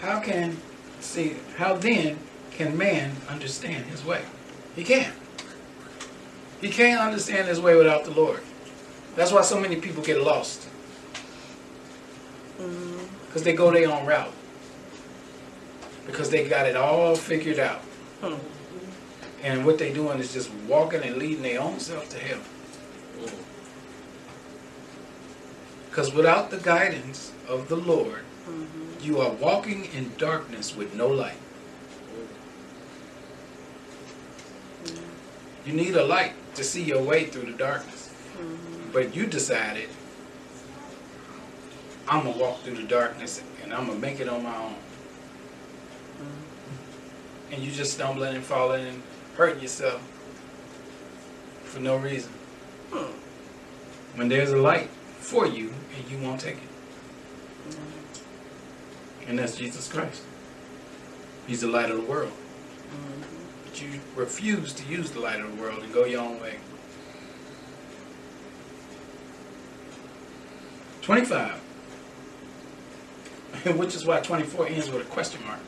How 0.00 0.20
can, 0.20 0.56
see, 1.00 1.34
how 1.56 1.74
then 1.74 2.20
can 2.52 2.78
man 2.78 3.16
understand 3.28 3.86
his 3.86 4.04
way? 4.04 4.22
He 4.76 4.84
can't. 4.84 5.16
He 6.60 6.68
can't 6.68 7.00
understand 7.00 7.48
his 7.48 7.60
way 7.60 7.74
without 7.74 8.04
the 8.04 8.12
Lord. 8.12 8.40
That's 9.16 9.32
why 9.32 9.42
so 9.42 9.58
many 9.58 9.74
people 9.74 10.04
get 10.04 10.22
lost. 10.22 10.68
Mm. 12.60 13.08
Because 13.34 13.42
they 13.42 13.54
go 13.54 13.72
their 13.72 13.90
own 13.90 14.06
route. 14.06 14.32
Because 16.06 16.30
they 16.30 16.48
got 16.48 16.66
it 16.66 16.76
all 16.76 17.16
figured 17.16 17.58
out. 17.58 17.80
Hmm. 18.20 18.34
And 19.42 19.66
what 19.66 19.76
they 19.76 19.92
doing 19.92 20.20
is 20.20 20.32
just 20.32 20.52
walking 20.68 21.02
and 21.02 21.16
leading 21.16 21.42
their 21.42 21.60
own 21.60 21.80
self 21.80 22.08
to 22.10 22.18
hell. 22.20 22.38
Because 25.90 26.14
without 26.14 26.52
the 26.52 26.58
guidance 26.58 27.32
of 27.48 27.68
the 27.68 27.74
Lord, 27.74 28.20
Mhm. 28.46 29.02
you 29.04 29.20
are 29.20 29.30
walking 29.30 29.86
in 29.86 30.12
darkness 30.16 30.76
with 30.76 30.94
no 30.94 31.08
light. 31.08 31.40
You 35.66 35.72
need 35.72 35.96
a 35.96 36.04
light 36.04 36.34
to 36.54 36.62
see 36.62 36.84
your 36.84 37.02
way 37.02 37.24
through 37.24 37.46
the 37.46 37.58
darkness. 37.58 38.10
Mhm. 38.36 38.92
But 38.92 39.16
you 39.16 39.26
decided, 39.26 39.88
I'm 42.08 42.22
going 42.22 42.34
to 42.34 42.40
walk 42.40 42.60
through 42.60 42.76
the 42.76 42.82
darkness 42.82 43.42
and 43.62 43.72
I'm 43.72 43.86
going 43.86 44.00
to 44.00 44.06
make 44.06 44.20
it 44.20 44.28
on 44.28 44.42
my 44.42 44.56
own. 44.56 44.74
And 47.50 47.62
you 47.62 47.70
just 47.70 47.94
stumbling 47.94 48.34
and 48.34 48.44
falling 48.44 48.86
and 48.86 49.02
hurting 49.36 49.62
yourself 49.62 50.02
for 51.64 51.80
no 51.80 51.96
reason. 51.96 52.32
Hmm. 52.90 53.12
When 54.18 54.28
there's 54.28 54.50
a 54.52 54.56
light 54.58 54.90
for 55.18 55.46
you 55.46 55.72
and 55.96 56.10
you 56.10 56.18
won't 56.18 56.40
take 56.40 56.56
it. 56.56 57.78
And 59.26 59.38
that's 59.38 59.56
Jesus 59.56 59.90
Christ. 59.90 60.22
He's 61.46 61.62
the 61.62 61.68
light 61.68 61.90
of 61.90 61.96
the 61.96 62.02
world. 62.02 62.32
Mhm. 62.32 63.22
But 63.64 63.80
you 63.80 64.00
refuse 64.14 64.72
to 64.74 64.84
use 64.84 65.10
the 65.10 65.20
light 65.20 65.40
of 65.40 65.56
the 65.56 65.62
world 65.62 65.82
and 65.82 65.92
go 65.92 66.04
your 66.04 66.20
own 66.20 66.40
way. 66.40 66.58
25. 71.02 71.63
Which 73.76 73.94
is 73.94 74.04
why 74.04 74.20
24 74.20 74.68
ends 74.68 74.90
with 74.90 75.02
a 75.02 75.10
question 75.10 75.42
mark. 75.46 75.60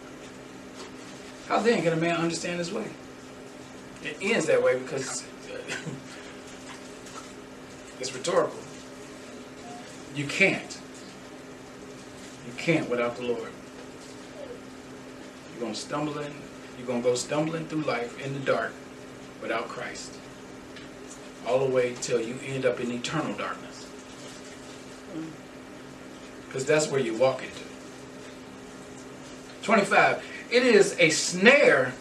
How 1.49 1.61
then 1.61 1.83
can 1.83 1.95
a 1.95 1.97
man 1.97 2.17
understand 2.17 2.59
his 2.59 2.73
way? 2.73 2.91
It 4.03 4.19
ends 4.21 4.47
that 4.47 4.63
way 4.63 4.79
because 4.79 5.25
uh, 5.51 5.59
it's 8.01 8.15
rhetorical. 8.15 8.59
You 10.15 10.27
can't. 10.27 10.79
You 12.47 12.53
can't 12.59 12.91
without 12.91 13.17
the 13.17 13.23
Lord. 13.23 13.51
You're 15.53 15.61
going 15.61 15.73
to 15.73 15.81
stumble 15.81 16.19
in, 16.19 16.33
you're 16.77 16.87
going 16.87 17.03
to 17.03 17.09
go 17.09 17.15
stumbling 17.15 17.67
through 17.67 17.83
life 17.83 18.23
in 18.23 18.35
the 18.35 18.41
dark 18.41 18.75
without 19.41 19.69
Christ. 19.69 20.19
All 21.47 21.61
the 21.61 21.75
way 21.75 21.95
till 22.01 22.21
you 22.21 22.39
end 22.45 22.67
up 22.67 22.79
in 22.79 22.91
eternal 22.91 23.33
darkness. 23.35 23.87
Mm. 25.17 25.31
Because 26.47 26.67
that's 26.67 26.89
where 26.89 27.01
you're 27.01 27.17
walking 27.17 27.51
to. 27.51 27.66
25. 29.67 30.25
It 30.53 30.63
is 30.63 30.97
a 31.01 31.11
snare 31.11 31.93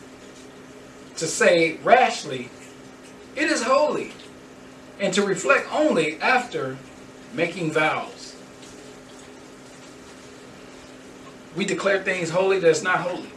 to 1.18 1.26
say 1.26 1.78
rashly, 1.78 2.50
it 3.36 3.50
is 3.50 3.64
holy, 3.64 4.12
and 5.00 5.12
to 5.16 5.26
reflect 5.26 5.68
only 5.74 6.22
after 6.22 6.78
making 7.34 7.72
vows. 7.72 8.36
We 11.56 11.66
declare 11.66 12.04
things 12.04 12.30
holy 12.30 12.60
that's 12.60 12.84
not 12.84 13.00
holy. 13.00 13.30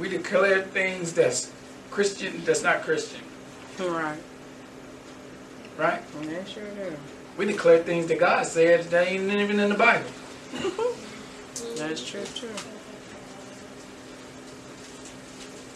We 0.00 0.08
declare 0.08 0.62
things 0.62 1.12
that's 1.12 1.52
Christian 1.92 2.42
that's 2.44 2.64
not 2.64 2.82
Christian, 2.82 3.20
Right. 3.78 4.18
right? 5.78 6.02
They 6.22 6.50
sure 6.50 6.64
do. 6.64 6.96
We 7.36 7.46
declare 7.46 7.78
things 7.84 8.08
that 8.08 8.18
God 8.18 8.44
said 8.44 8.86
that 8.86 9.06
ain't 9.06 9.30
even 9.30 9.60
in 9.60 9.68
the 9.68 9.76
Bible. 9.76 10.10
That's 11.88 12.04
true 12.06 12.24
too. 12.34 12.48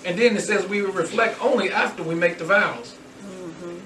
And 0.04 0.18
then 0.18 0.36
it 0.36 0.42
says 0.42 0.66
we 0.66 0.82
will 0.82 0.92
reflect 0.92 1.42
only 1.42 1.70
after 1.72 2.02
we 2.02 2.14
make 2.14 2.36
the 2.38 2.44
vows. 2.44 2.94
Mm-hmm. 3.24 3.78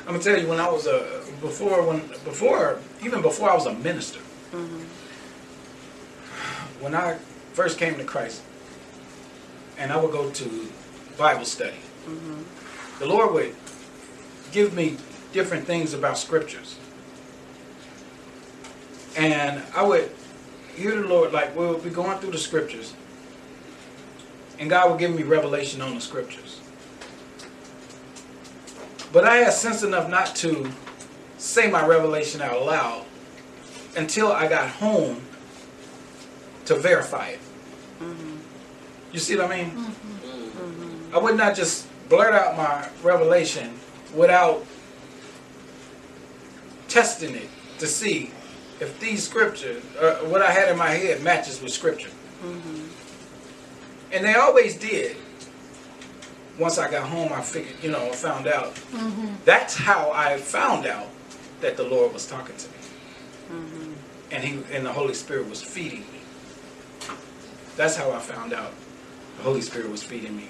I'm 0.00 0.06
gonna 0.06 0.18
tell 0.22 0.38
you 0.38 0.48
when 0.48 0.60
I 0.60 0.68
was 0.70 0.86
a 0.86 1.22
before 1.40 1.82
when 1.86 1.98
before 2.24 2.78
even 3.02 3.22
before 3.22 3.50
I 3.50 3.54
was 3.54 3.66
a 3.66 3.74
minister. 3.74 4.20
Mm-hmm. 4.52 4.82
When 6.82 6.94
I 6.94 7.18
first 7.54 7.78
came 7.78 7.96
to 7.96 8.04
Christ, 8.04 8.42
and 9.78 9.90
I 9.92 9.96
would 9.96 10.12
go 10.12 10.30
to 10.30 10.68
Bible 11.18 11.44
study, 11.44 11.76
Mm-hmm. 12.06 12.98
the 12.98 13.06
Lord 13.06 13.32
would 13.32 13.54
give 14.52 14.74
me 14.74 14.98
different 15.32 15.66
things 15.66 15.94
about 15.94 16.18
scriptures, 16.18 16.76
and 19.16 19.62
I 19.74 19.82
would 19.82 20.10
hear 20.74 21.00
the 21.00 21.06
Lord 21.06 21.32
like 21.32 21.54
we'll 21.56 21.78
be 21.78 21.90
going 21.90 22.18
through 22.18 22.32
the 22.32 22.38
scriptures, 22.38 22.94
and 24.58 24.68
God 24.68 24.90
would 24.90 24.98
give 24.98 25.14
me 25.14 25.22
revelation 25.22 25.80
on 25.80 25.94
the 25.94 26.00
scriptures. 26.00 26.60
But 29.12 29.24
I 29.24 29.36
had 29.36 29.52
sense 29.52 29.82
enough 29.82 30.08
not 30.08 30.34
to 30.36 30.70
say 31.38 31.70
my 31.70 31.86
revelation 31.86 32.40
out 32.42 32.64
loud 32.64 33.04
until 33.96 34.32
I 34.32 34.48
got 34.48 34.68
home 34.68 35.22
to 36.64 36.74
verify 36.74 37.28
it. 37.28 37.40
Mm-hmm. 38.00 38.36
You 39.12 39.18
see 39.20 39.36
what 39.36 39.52
I 39.52 39.62
mean? 39.62 39.70
Mm. 39.70 39.84
Mm-hmm. 39.84 41.14
I 41.14 41.18
would 41.18 41.36
not 41.36 41.54
just 41.54 41.86
blurt 42.08 42.34
out 42.34 42.56
my 42.56 42.88
revelation 43.02 43.78
without 44.14 44.64
testing 46.88 47.34
it 47.34 47.48
to 47.78 47.86
see 47.86 48.30
if 48.80 48.98
these 49.00 49.22
scriptures, 49.26 49.82
uh, 50.00 50.16
what 50.26 50.42
I 50.42 50.50
had 50.50 50.68
in 50.70 50.76
my 50.78 50.90
head, 50.90 51.22
matches 51.22 51.60
with 51.62 51.72
scripture. 51.72 52.10
Mm-hmm. 52.44 52.86
And 54.12 54.24
they 54.24 54.34
always 54.34 54.76
did. 54.76 55.16
Once 56.58 56.78
I 56.78 56.88
got 56.90 57.08
home, 57.08 57.32
I 57.32 57.40
figured, 57.42 57.74
you 57.82 57.90
know, 57.90 58.06
I 58.06 58.10
found 58.12 58.46
out. 58.46 58.78
That's 59.44 59.74
how 59.76 60.12
I 60.12 60.38
found 60.38 60.86
out 60.86 61.08
that 61.60 61.76
the 61.76 61.82
Lord 61.84 62.12
was 62.12 62.26
talking 62.26 62.56
to 62.56 62.68
me, 62.68 62.74
Mm-hmm. 63.52 63.92
and 64.30 64.44
He 64.44 64.62
and 64.74 64.86
the 64.86 64.92
Holy 64.92 65.14
Spirit 65.14 65.48
was 65.50 65.60
feeding 65.62 66.00
me. 66.00 66.20
That's 67.76 67.96
how 67.96 68.10
I 68.12 68.18
found 68.20 68.52
out 68.52 68.72
the 69.38 69.42
Holy 69.42 69.60
Spirit 69.62 69.90
was 69.90 70.02
feeding 70.02 70.36
me. 70.36 70.48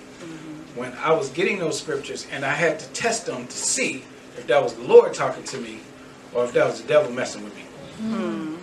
When 0.74 0.92
I 0.94 1.12
was 1.12 1.28
getting 1.30 1.58
those 1.58 1.78
scriptures, 1.80 2.26
and 2.32 2.44
I 2.44 2.52
had 2.54 2.78
to 2.80 2.88
test 2.90 3.26
them 3.26 3.46
to 3.46 3.56
see 3.56 4.04
if 4.36 4.46
that 4.46 4.62
was 4.62 4.74
the 4.74 4.82
Lord 4.82 5.14
talking 5.14 5.44
to 5.44 5.58
me, 5.58 5.80
or 6.34 6.44
if 6.44 6.52
that 6.52 6.66
was 6.66 6.82
the 6.82 6.88
devil 6.88 7.10
messing 7.12 7.44
with 7.44 7.54
me. 7.54 7.63
Mhm. 8.02 8.56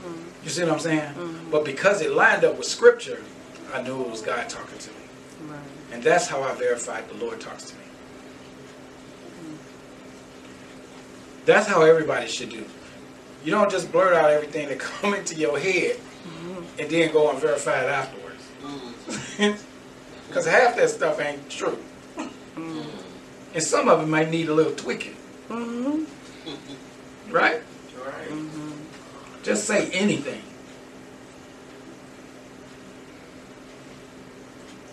You 0.44 0.50
see 0.50 0.64
what 0.64 0.74
I'm 0.74 0.80
saying? 0.80 1.14
Mhm. 1.16 1.52
But 1.52 1.66
because 1.66 2.02
it 2.02 2.12
lined 2.12 2.44
up 2.44 2.58
with 2.58 2.68
scripture, 2.68 3.22
I 3.74 3.82
knew 3.82 4.02
it 4.02 4.10
was 4.10 4.22
God 4.22 4.50
talking 4.50 4.78
to 4.78 4.90
me. 4.90 4.96
Right. 5.50 5.60
And 5.92 6.04
that's 6.04 6.28
how 6.28 6.42
I 6.42 6.54
verified 6.54 7.08
the 7.10 7.16
Lord 7.16 7.40
talks 7.40 7.64
to 7.66 7.76
me. 7.76 7.82
Mm-hmm. 9.42 9.56
That's 11.46 11.68
how 11.68 11.82
everybody 11.84 12.28
should 12.28 12.50
do. 12.50 12.66
You 13.44 13.52
don't 13.52 13.72
just 13.72 13.92
blurt 13.92 14.14
out 14.14 14.30
everything 14.30 14.68
that 14.70 14.80
come 15.02 15.14
into 15.14 15.36
your 15.36 15.58
head 15.58 15.98
mm-hmm. 15.98 16.64
and 16.80 16.90
then 16.90 17.12
go 17.12 17.30
and 17.30 17.40
verify 17.40 17.84
it 17.84 17.90
afterwards. 17.90 18.44
Mm-hmm. 18.64 19.58
Because 20.28 20.46
half 20.48 20.78
that 20.78 20.90
stuff 20.90 21.20
ain't 21.20 21.50
true. 21.50 21.78
And 23.54 23.62
some 23.62 23.90
of 23.90 24.02
it 24.02 24.06
might 24.06 24.30
need 24.30 24.48
a 24.48 24.54
little 24.54 24.72
tweaking, 24.72 25.18
right? 25.50 26.06
Right. 27.30 27.62
Just 29.44 29.66
say 29.66 29.90
anything. 29.92 30.42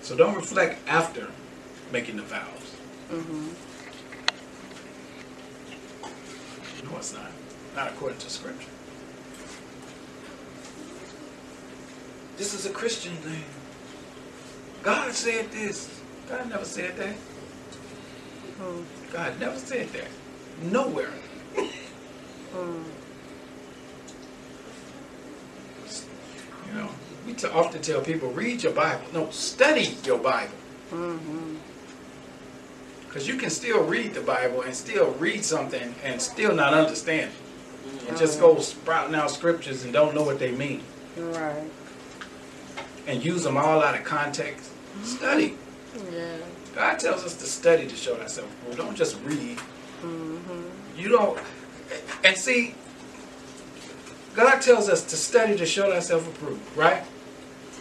So 0.02 0.16
don't 0.16 0.34
reflect 0.34 0.80
after 0.88 1.28
making 1.92 2.16
the 2.16 2.22
vows. 2.22 2.76
Mhm. 3.10 3.52
No, 6.84 6.96
it's 6.96 7.12
not. 7.12 7.30
Not 7.76 7.88
according 7.88 8.18
to 8.18 8.30
scripture. 8.30 8.70
This 12.38 12.54
is 12.54 12.64
a 12.66 12.70
Christian 12.70 13.16
thing. 13.16 13.44
God 14.82 15.12
said 15.12 15.50
this. 15.50 15.90
God 16.28 16.48
never 16.48 16.64
said 16.64 16.96
that. 16.96 17.16
Mm. 18.60 18.84
God 19.12 19.40
never 19.40 19.58
said 19.58 19.88
that. 19.92 20.08
Nowhere. 20.62 21.12
Mm. 22.54 22.84
You 26.68 26.74
know, 26.80 26.88
we 27.26 27.34
t- 27.34 27.46
often 27.48 27.82
tell 27.82 28.00
people, 28.00 28.30
read 28.30 28.62
your 28.62 28.72
Bible. 28.72 29.04
No, 29.12 29.30
study 29.30 29.96
your 30.04 30.18
Bible. 30.18 30.52
Because 33.06 33.26
you 33.26 33.36
can 33.36 33.50
still 33.50 33.82
read 33.84 34.14
the 34.14 34.20
Bible 34.20 34.62
and 34.62 34.74
still 34.74 35.12
read 35.12 35.44
something 35.44 35.94
and 36.04 36.20
still 36.20 36.54
not 36.54 36.74
understand 36.74 37.30
it. 37.30 38.08
And 38.08 38.16
just 38.18 38.40
go 38.40 38.58
sprouting 38.60 39.14
out 39.14 39.30
scriptures 39.30 39.84
and 39.84 39.92
don't 39.92 40.14
know 40.14 40.22
what 40.22 40.38
they 40.38 40.50
mean. 40.52 40.82
Right. 41.16 41.64
And 43.06 43.24
use 43.24 43.42
them 43.44 43.56
all 43.56 43.82
out 43.82 43.94
of 43.94 44.04
context. 44.04 44.70
Study. 45.04 45.56
Yeah. 46.12 46.36
God 46.74 46.98
tells 46.98 47.24
us 47.24 47.34
to 47.36 47.46
study 47.46 47.86
to 47.86 47.96
show 47.96 48.12
ourselves 48.20 48.52
approved. 48.60 48.78
Don't 48.78 48.96
just 48.96 49.16
read. 49.24 49.58
Mhm. 50.02 50.64
You 50.96 51.08
don't. 51.08 51.38
And 52.24 52.36
see, 52.36 52.74
God 54.38 54.62
tells 54.62 54.88
us 54.88 55.02
to 55.06 55.16
study 55.16 55.56
to 55.56 55.66
show 55.66 55.92
ourselves 55.92 56.24
approved, 56.28 56.76
right? 56.76 57.02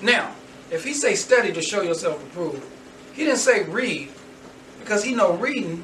Now, 0.01 0.33
if 0.71 0.83
He 0.83 0.95
say 0.95 1.13
study 1.13 1.53
to 1.53 1.61
show 1.61 1.83
yourself 1.83 2.19
approved, 2.23 2.65
He 3.13 3.25
didn't 3.25 3.37
say 3.37 3.61
read, 3.65 4.09
because 4.79 5.03
He 5.03 5.13
know 5.13 5.33
reading 5.33 5.83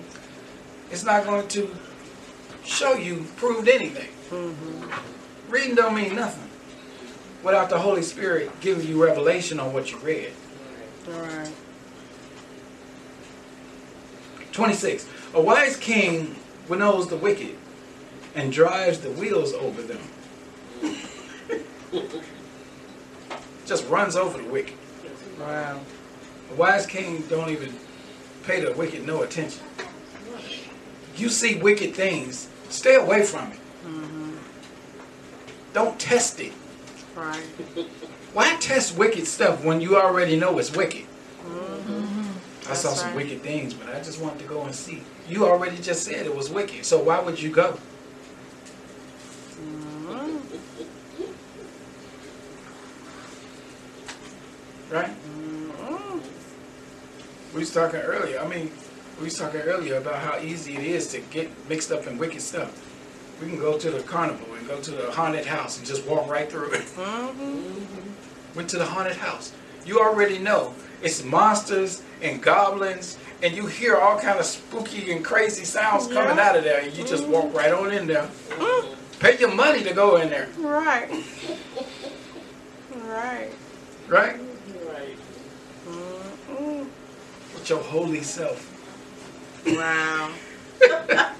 is 0.89 1.03
not 1.03 1.25
going 1.25 1.47
to 1.49 1.69
show 2.65 2.95
you 2.95 3.27
proved 3.35 3.69
anything. 3.69 4.09
Mhm. 4.31 4.91
Reading 5.47 5.75
don't 5.75 5.93
mean 5.93 6.15
nothing 6.15 6.49
without 7.43 7.69
the 7.69 7.77
Holy 7.77 8.01
Spirit 8.01 8.59
giving 8.59 8.87
you 8.87 9.03
revelation 9.03 9.59
on 9.59 9.73
what 9.73 9.91
you 9.91 9.97
read. 9.99 10.31
Right. 11.07 11.51
26. 14.53 15.05
A 15.35 15.41
wise 15.41 15.77
king 15.77 16.35
winnows 16.67 17.09
the 17.09 17.15
wicked 17.15 17.57
and 18.33 18.51
drives 18.51 19.01
the 19.01 19.11
wheels 19.11 19.53
over 19.53 19.83
them. 19.83 19.99
Just 23.65 23.87
runs 23.87 24.15
over 24.15 24.37
the 24.37 24.47
wicked. 24.49 24.75
Wow. 25.39 25.79
A 26.51 26.55
wise 26.55 26.85
king 26.85 27.21
don't 27.29 27.49
even 27.49 27.73
pay 28.45 28.59
the 28.63 28.73
wicked 28.73 29.05
no 29.05 29.21
attention. 29.23 29.63
You 31.15 31.29
see 31.29 31.55
wicked 31.55 31.93
things, 31.93 32.49
stay 32.69 32.95
away 32.95 33.23
from 33.23 33.51
it. 33.51 33.59
Mhm. 33.85 34.33
Don't 35.73 35.99
test 35.99 36.39
it. 36.39 36.53
Right. 37.15 37.43
Why 38.33 38.55
test 38.59 38.97
wicked 38.97 39.27
stuff 39.27 39.63
when 39.63 39.79
you 39.79 39.97
already 39.97 40.35
know 40.35 40.57
it's 40.57 40.71
wicked? 40.71 41.05
Mhm. 41.47 42.25
I 42.69 42.73
saw 42.73 42.93
some 42.93 43.07
right. 43.09 43.17
wicked 43.17 43.43
things, 43.43 43.73
but 43.73 43.93
I 43.93 43.99
just 43.99 44.19
wanted 44.19 44.39
to 44.39 44.45
go 44.45 44.63
and 44.63 44.73
see. 44.73 45.03
You 45.29 45.45
already 45.45 45.77
just 45.77 46.03
said 46.03 46.25
it 46.25 46.35
was 46.35 46.49
wicked, 46.49 46.85
so 46.85 46.97
why 46.97 47.19
would 47.19 47.39
you 47.41 47.49
go? 47.49 47.77
Right? 54.93 55.09
Mhm. 55.09 56.21
We 57.51 57.59
was 57.61 57.71
talking 57.73 57.99
earlier. 57.99 58.39
I 58.39 58.47
mean, 58.47 58.71
we 59.17 59.23
was 59.25 59.35
talking 59.35 59.61
earlier 59.61 59.97
about 59.97 60.17
how 60.17 60.37
easy 60.39 60.75
it 60.75 60.83
is 60.83 61.07
to 61.07 61.19
get 61.19 61.49
mixed 61.67 61.91
up 61.91 62.05
in 62.05 62.19
wicked 62.19 62.41
stuff. 62.43 62.69
We 63.41 63.47
can 63.47 63.57
go 63.59 63.79
to 63.79 63.89
the 63.89 64.01
carnival 64.03 64.45
and 64.55 64.67
go 64.67 64.79
to 64.79 64.91
the 64.91 65.11
haunted 65.11 65.47
house 65.47 65.79
and 65.79 65.87
just 65.87 66.05
walk 66.05 66.29
right 66.29 66.47
through 66.47 66.73
it. 66.73 66.85
Mhm. 66.95 67.73
Went 68.53 68.69
to 68.69 68.77
the 68.77 68.85
haunted 68.85 69.15
house. 69.17 69.51
You 69.83 69.99
already 69.99 70.37
know 70.37 70.75
it's 71.01 71.23
monsters 71.23 72.03
and 72.21 72.39
goblins, 72.39 73.17
and 73.41 73.55
you 73.55 73.65
hear 73.65 73.97
all 73.97 74.19
kind 74.19 74.39
of 74.39 74.45
spooky 74.45 75.11
and 75.11 75.25
crazy 75.25 75.65
sounds 75.65 76.05
coming 76.07 76.37
out 76.37 76.55
of 76.55 76.63
there, 76.63 76.81
and 76.81 76.93
you 76.95 77.03
just 77.03 77.23
walk 77.23 77.51
right 77.51 77.73
on 77.73 77.91
in 77.91 78.05
there. 78.05 78.29
Mm. 78.59 78.95
Pay 79.17 79.37
your 79.39 79.51
money 79.55 79.81
to 79.83 79.91
go 79.93 80.17
in 80.17 80.29
there. 80.29 80.49
Right. 80.59 81.09
right? 83.07 83.49
Right. 84.07 84.35
Mhm. 85.89 86.85
With 87.52 87.52
your 87.69 87.81
holy 87.81 88.21
self. 88.21 88.69
Wow. 89.65 90.31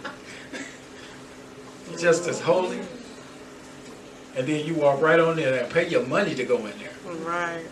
just 1.98 2.28
as 2.28 2.40
holy. 2.42 2.80
And 4.36 4.48
then 4.48 4.66
you 4.66 4.76
walk 4.76 5.02
right 5.02 5.20
on 5.20 5.36
there 5.36 5.64
and 5.64 5.72
pay 5.72 5.88
your 5.90 6.06
money 6.06 6.34
to 6.36 6.44
go 6.44 6.58
in 6.66 6.74
there. 6.80 7.16
Right. 7.26 7.66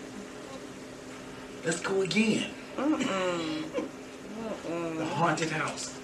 Let's 1.65 1.79
go 1.79 2.01
again. 2.01 2.51
Mm-mm. 2.77 3.71
The 3.73 4.69
Mm-mm. 4.69 5.07
haunted 5.09 5.49
house. 5.49 5.97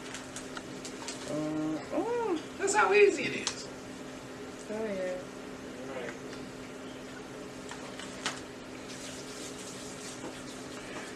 Mm-mm. 1.29 2.39
That's 2.59 2.75
how 2.75 2.93
easy 2.93 3.23
it 3.23 3.49
is. 3.49 3.67
Oh, 4.71 4.85
yeah. 4.85 5.13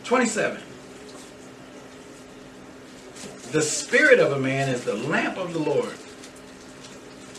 Twenty-seven. 0.03 0.61
The 3.51 3.61
spirit 3.61 4.19
of 4.19 4.31
a 4.31 4.39
man 4.39 4.69
is 4.69 4.85
the 4.85 4.95
lamp 4.95 5.37
of 5.37 5.51
the 5.51 5.59
Lord, 5.59 5.93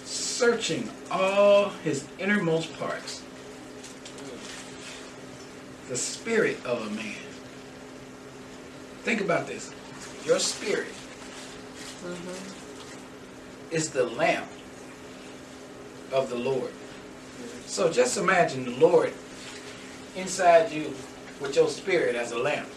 searching 0.05 0.91
all 1.11 1.71
his 1.71 2.05
innermost 2.19 2.79
parts. 2.79 3.23
The 5.89 5.97
spirit 5.97 6.63
of 6.67 6.87
a 6.87 6.91
man. 6.91 7.17
Think 9.05 9.23
about 9.23 9.47
this. 9.47 9.71
Your 10.27 10.39
spirit 10.39 10.93
Mhm. 12.05 12.37
is 13.71 13.89
the 13.89 14.05
lamp 14.05 14.49
of 16.13 16.29
the 16.29 16.37
Lord. 16.37 16.73
So 17.67 17.91
just 17.91 18.19
imagine 18.19 18.67
the 18.67 18.79
Lord 18.87 19.15
inside 20.15 20.73
you 20.73 20.95
with 21.41 21.57
your 21.57 21.71
spirit 21.71 22.17
as 22.17 22.33
a 22.33 22.39
lamp. 22.39 22.69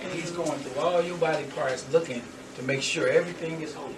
And 0.00 0.10
he's 0.14 0.30
going 0.30 0.58
through 0.60 0.80
all 0.80 1.02
your 1.02 1.18
body 1.18 1.44
parts 1.54 1.84
looking 1.92 2.22
to 2.56 2.62
make 2.62 2.82
sure 2.82 3.08
everything 3.08 3.60
is 3.62 3.74
holy. 3.74 3.94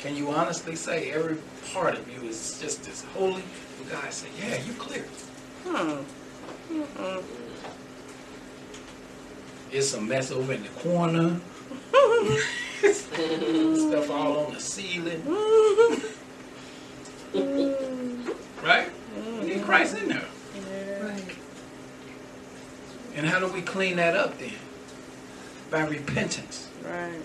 Can 0.00 0.16
you 0.16 0.30
honestly 0.30 0.76
say 0.76 1.10
every 1.10 1.38
part 1.72 1.94
of 1.98 2.08
you 2.08 2.28
is 2.28 2.58
just 2.60 2.86
as 2.88 3.02
holy? 3.14 3.42
And 3.80 3.90
God 3.90 4.12
said, 4.12 4.30
yeah, 4.38 4.62
you're 4.64 4.74
clear. 4.76 5.04
Hmm. 5.64 6.02
Mm-mm. 6.72 7.24
It's 9.72 9.94
a 9.94 10.00
mess 10.00 10.30
over 10.30 10.52
in 10.52 10.62
the 10.62 10.68
corner. 10.68 11.40
Stuff 12.92 14.10
all 14.10 14.46
on 14.46 14.54
the 14.54 14.60
ceiling. 14.60 15.22
Mm-hmm. 17.32 18.30
Right? 18.64 18.90
We 19.16 19.46
need 19.46 19.56
mm-hmm. 19.56 19.64
Christ 19.64 19.96
in 19.98 20.08
there. 20.08 20.24
Yeah. 20.54 21.18
And 23.16 23.26
how 23.26 23.40
do 23.40 23.48
we 23.48 23.62
clean 23.62 23.96
that 23.96 24.14
up 24.16 24.38
then? 24.38 24.52
By 25.70 25.84
repentance. 25.86 26.68
Right. 26.84 27.20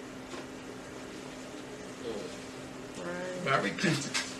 Right. 2.97 3.45
By 3.45 3.57
repentance. 3.59 4.35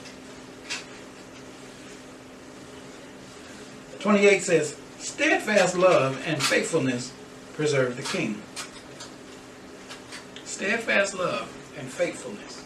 28 4.00 4.42
says, 4.42 4.76
Steadfast 4.98 5.78
love 5.78 6.22
and 6.26 6.42
faithfulness 6.42 7.14
preserve 7.54 7.98
the 7.98 8.04
king. 8.04 8.42
Steadfast 10.46 11.16
love 11.16 11.52
and 11.78 11.88
faithfulness 11.88 12.64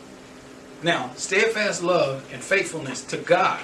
Now, 0.83 1.11
steadfast 1.15 1.83
love 1.83 2.27
and 2.33 2.43
faithfulness 2.43 3.03
to 3.05 3.17
God 3.17 3.61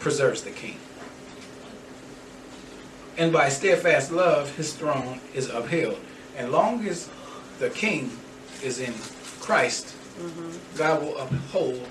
preserves 0.00 0.42
the 0.42 0.50
king. 0.50 0.76
And 3.16 3.32
by 3.32 3.48
steadfast 3.48 4.10
love, 4.10 4.56
his 4.56 4.72
throne 4.74 5.20
is 5.34 5.48
upheld. 5.48 6.00
And 6.36 6.50
long 6.50 6.86
as 6.86 7.08
the 7.58 7.70
king 7.70 8.10
is 8.62 8.80
in 8.80 8.94
Christ, 9.40 9.94
mm-hmm. 10.18 10.78
God 10.78 11.02
will 11.02 11.18
uphold 11.18 11.88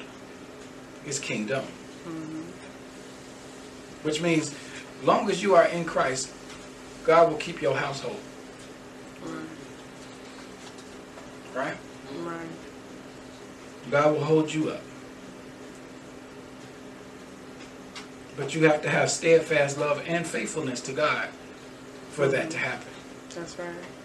his 1.05 1.19
kingdom. 1.19 1.63
Mm-hmm. 2.05 2.41
Which 4.03 4.21
means, 4.21 4.55
long 5.03 5.29
as 5.29 5.43
you 5.43 5.55
are 5.55 5.67
in 5.67 5.85
Christ, 5.85 6.31
God 7.05 7.29
will 7.29 7.37
keep 7.37 7.61
your 7.61 7.75
household. 7.75 8.19
Right. 9.23 9.35
Right? 11.53 11.77
Right. 12.19 12.47
God 13.89 14.13
will 14.13 14.23
hold 14.23 14.53
you 14.53 14.69
up. 14.69 14.81
But 18.37 18.55
you 18.55 18.65
have 18.67 18.81
to 18.83 18.89
have 18.89 19.11
steadfast 19.11 19.77
love 19.77 20.03
and 20.07 20.25
faithfulness 20.25 20.81
to 20.81 20.93
God 20.93 21.27
for 22.11 22.27
that 22.27 22.49
to 22.51 22.57
mm-hmm. 22.57 22.65
happen. 22.65 22.87
That's 23.35 23.59
right. 23.59 24.00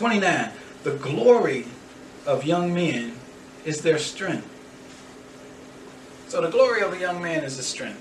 29. 0.00 0.50
The 0.82 0.92
glory 0.92 1.66
of 2.26 2.46
young 2.46 2.72
men 2.72 3.12
is 3.66 3.82
their 3.82 3.98
strength. 3.98 4.48
So 6.28 6.40
the 6.40 6.48
glory 6.48 6.80
of 6.80 6.94
a 6.94 6.98
young 6.98 7.22
man 7.22 7.44
is 7.44 7.58
his 7.58 7.66
strength. 7.66 8.00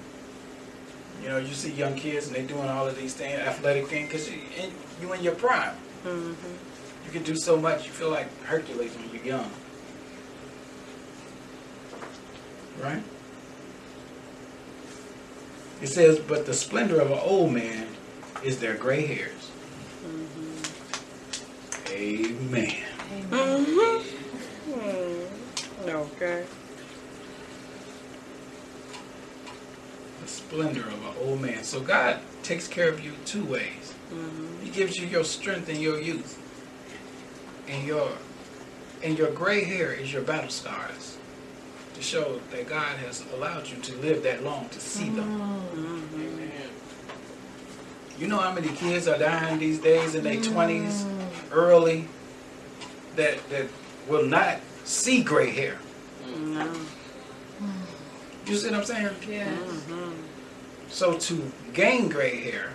You 1.22 1.28
know, 1.28 1.40
you 1.40 1.54
see 1.54 1.74
young 1.74 1.96
kids 1.96 2.28
and 2.28 2.36
they're 2.38 2.48
doing 2.48 2.70
all 2.70 2.88
of 2.88 2.98
these 2.98 3.16
things, 3.16 3.38
athletic 3.40 3.88
things, 3.88 4.08
because 4.08 4.32
you, 4.32 4.40
in, 4.58 4.72
you 5.02 5.12
in 5.12 5.22
your 5.22 5.36
prime. 5.36 5.76
Mm-hmm. 6.06 7.06
You 7.06 7.12
can 7.12 7.24
do 7.24 7.36
so 7.36 7.58
much. 7.58 7.86
You 7.86 7.92
feel 7.92 8.12
like 8.12 8.30
Hercules 8.46 8.96
when 8.96 9.14
you're 9.14 9.26
young. 9.26 9.52
Right? 12.82 13.04
It 15.82 15.88
says, 15.88 16.18
but 16.18 16.46
the 16.46 16.54
splendor 16.54 17.02
of 17.02 17.12
an 17.12 17.20
old 17.20 17.52
man 17.52 17.88
is 18.42 18.62
their 18.62 18.76
gray 18.76 19.06
hairs. 19.06 19.39
Amen. 22.00 22.76
Mm-hmm. 23.30 24.72
Hmm. 24.72 25.90
Okay. 25.90 26.46
The 30.22 30.28
splendor 30.28 30.88
of 30.88 30.94
an 30.94 31.14
old 31.22 31.42
man. 31.42 31.64
So 31.64 31.82
God 31.82 32.22
takes 32.44 32.68
care 32.68 32.88
of 32.90 33.04
you 33.04 33.12
two 33.26 33.44
ways. 33.44 33.94
Mm-hmm. 34.14 34.64
He 34.64 34.70
gives 34.70 34.98
you 34.98 35.08
your 35.08 35.26
strength 35.26 35.68
and 35.68 35.80
your 35.80 36.00
youth. 36.00 36.38
And 37.68 37.86
your 37.86 38.12
and 39.04 39.18
your 39.18 39.32
gray 39.32 39.64
hair 39.64 39.92
is 39.94 40.12
your 40.14 40.22
battle 40.22 40.50
scars. 40.50 41.18
To 41.96 42.02
show 42.02 42.40
that 42.52 42.68
God 42.70 42.98
has 43.00 43.26
allowed 43.34 43.68
you 43.68 43.78
to 43.78 43.96
live 43.98 44.24
that 44.24 44.42
long 44.44 44.70
to 44.70 44.80
see 44.80 45.10
them. 45.10 45.40
Mm-hmm. 45.40 46.22
Amen. 46.22 46.70
You 48.18 48.28
know 48.28 48.38
how 48.38 48.54
many 48.54 48.70
kids 48.70 49.08
are 49.08 49.18
dying 49.18 49.60
these 49.60 49.80
days 49.80 50.16
in 50.16 50.24
their 50.24 50.42
twenties, 50.42 51.06
early, 51.52 52.08
that 53.16 53.48
that 53.50 53.68
will 54.08 54.26
not 54.26 54.60
see 54.84 55.24
gray 55.24 55.50
hair. 55.52 55.78
No. 56.38 56.72
You 58.46 58.56
see 58.56 58.70
what 58.70 58.80
I'm 58.80 58.86
saying? 58.86 59.10
Yes. 59.28 59.48
Mm-hmm. 59.60 60.12
So 60.90 61.18
to 61.18 61.52
gain 61.74 62.10
gray 62.10 62.42
hair 62.42 62.74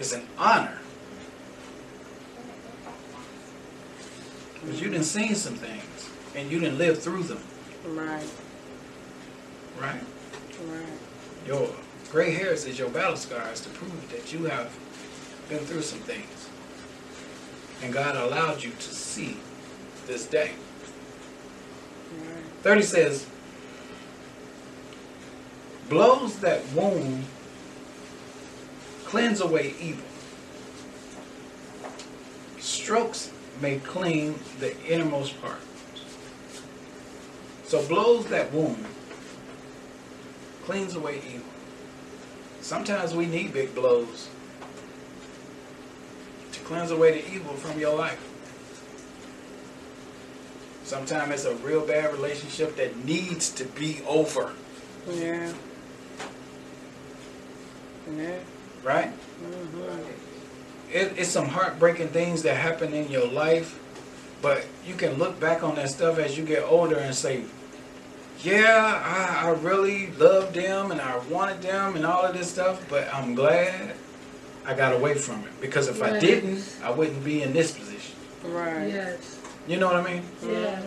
is 0.00 0.12
an 0.12 0.26
honor. 0.38 0.78
Because 4.60 4.80
you 4.80 4.90
didn't 4.90 5.04
seen 5.06 5.34
some 5.34 5.54
things 5.54 6.10
and 6.34 6.50
you 6.50 6.58
didn't 6.60 6.78
live 6.78 7.00
through 7.02 7.24
them, 7.24 7.42
Right. 7.84 8.24
right? 9.80 10.00
Right. 10.66 10.86
Your 11.46 11.68
gray 12.10 12.32
hairs 12.32 12.64
is 12.66 12.78
your 12.78 12.88
battle 12.90 13.16
scars 13.16 13.60
to 13.62 13.68
prove 13.70 14.10
that 14.12 14.32
you 14.32 14.44
have 14.44 14.70
been 15.48 15.58
through 15.60 15.82
some 15.82 15.98
things. 16.00 16.41
And 17.82 17.92
God 17.92 18.14
allowed 18.16 18.62
you 18.62 18.70
to 18.70 18.94
see 18.94 19.38
this 20.06 20.26
day. 20.26 20.52
30 22.62 22.82
says, 22.82 23.26
blows 25.88 26.38
that 26.38 26.66
wound 26.74 27.24
cleanse 29.04 29.40
away 29.40 29.74
evil. 29.80 30.04
Strokes 32.58 33.32
may 33.60 33.78
clean 33.80 34.38
the 34.60 34.78
innermost 34.86 35.40
part. 35.42 35.60
So 37.64 37.84
blows 37.88 38.26
that 38.26 38.52
wound 38.52 38.86
cleans 40.64 40.94
away 40.94 41.20
evil. 41.26 41.46
Sometimes 42.60 43.12
we 43.14 43.26
need 43.26 43.52
big 43.52 43.74
blows 43.74 44.28
cleanse 46.64 46.90
away 46.90 47.20
the 47.20 47.32
evil 47.34 47.54
from 47.54 47.78
your 47.78 47.96
life. 47.96 48.20
Sometimes 50.84 51.32
it's 51.32 51.44
a 51.44 51.54
real 51.56 51.86
bad 51.86 52.12
relationship 52.12 52.76
that 52.76 53.04
needs 53.04 53.50
to 53.50 53.64
be 53.64 54.00
over, 54.06 54.52
Yeah. 55.08 55.52
Yeah. 58.16 58.38
right? 58.82 59.12
Mm-hmm. 59.42 60.92
It, 60.92 61.14
it's 61.16 61.30
some 61.30 61.48
heartbreaking 61.48 62.08
things 62.08 62.42
that 62.42 62.56
happen 62.56 62.92
in 62.92 63.10
your 63.10 63.26
life, 63.26 63.78
but 64.42 64.66
you 64.86 64.94
can 64.94 65.14
look 65.14 65.38
back 65.40 65.62
on 65.62 65.76
that 65.76 65.88
stuff 65.88 66.18
as 66.18 66.36
you 66.36 66.44
get 66.44 66.64
older 66.64 66.96
and 66.96 67.14
say, 67.14 67.44
yeah, 68.42 69.00
I, 69.04 69.46
I 69.46 69.50
really 69.52 70.08
loved 70.12 70.54
them 70.54 70.90
and 70.90 71.00
I 71.00 71.16
wanted 71.30 71.62
them 71.62 71.94
and 71.96 72.04
all 72.04 72.24
of 72.26 72.36
this 72.36 72.50
stuff, 72.50 72.84
but 72.90 73.08
I'm 73.14 73.34
glad 73.34 73.94
I 74.64 74.74
got 74.74 74.92
away 74.92 75.14
from 75.14 75.40
it. 75.44 75.60
Because 75.60 75.88
if 75.88 76.02
I 76.02 76.18
didn't, 76.18 76.64
I 76.82 76.90
wouldn't 76.90 77.24
be 77.24 77.42
in 77.42 77.52
this 77.52 77.72
position. 77.76 78.16
Right. 78.44 78.88
Yes. 78.88 79.40
You 79.66 79.78
know 79.78 79.86
what 79.86 79.96
I 79.96 80.12
mean? 80.14 80.22
Yeah. 80.44 80.80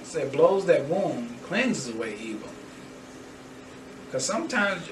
It 0.00 0.06
said 0.06 0.32
blows 0.32 0.66
that 0.66 0.86
wound 0.86 1.42
cleanses 1.44 1.94
away 1.94 2.16
evil. 2.20 2.48
Because 4.06 4.24
sometimes 4.24 4.88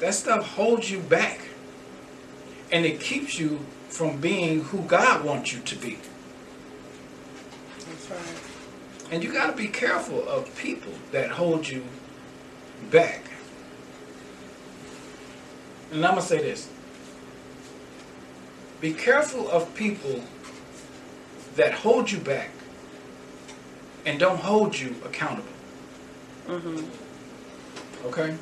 that 0.00 0.14
stuff 0.14 0.46
holds 0.54 0.90
you 0.90 1.00
back. 1.00 1.40
And 2.72 2.84
it 2.84 3.00
keeps 3.00 3.38
you 3.38 3.60
from 3.88 4.20
being 4.20 4.62
who 4.64 4.82
God 4.82 5.24
wants 5.24 5.52
you 5.52 5.60
to 5.60 5.76
be. 5.76 5.98
That's 7.78 8.10
right. 8.10 9.12
And 9.12 9.22
you 9.22 9.32
got 9.32 9.50
to 9.50 9.56
be 9.56 9.68
careful 9.68 10.28
of 10.28 10.56
people 10.56 10.92
that 11.12 11.30
hold 11.30 11.68
you 11.68 11.84
back. 12.90 13.22
And 15.94 16.04
I'm 16.04 16.14
going 16.14 16.22
to 16.22 16.28
say 16.28 16.38
this 16.38 16.68
be 18.80 18.92
careful 18.92 19.48
of 19.48 19.72
people 19.76 20.22
that 21.54 21.72
hold 21.72 22.10
you 22.10 22.18
back 22.18 22.50
and 24.04 24.18
don't 24.18 24.40
hold 24.40 24.78
you 24.78 24.96
accountable. 25.04 25.48
Mm-hmm. 26.48 28.06
Okay? 28.06 28.36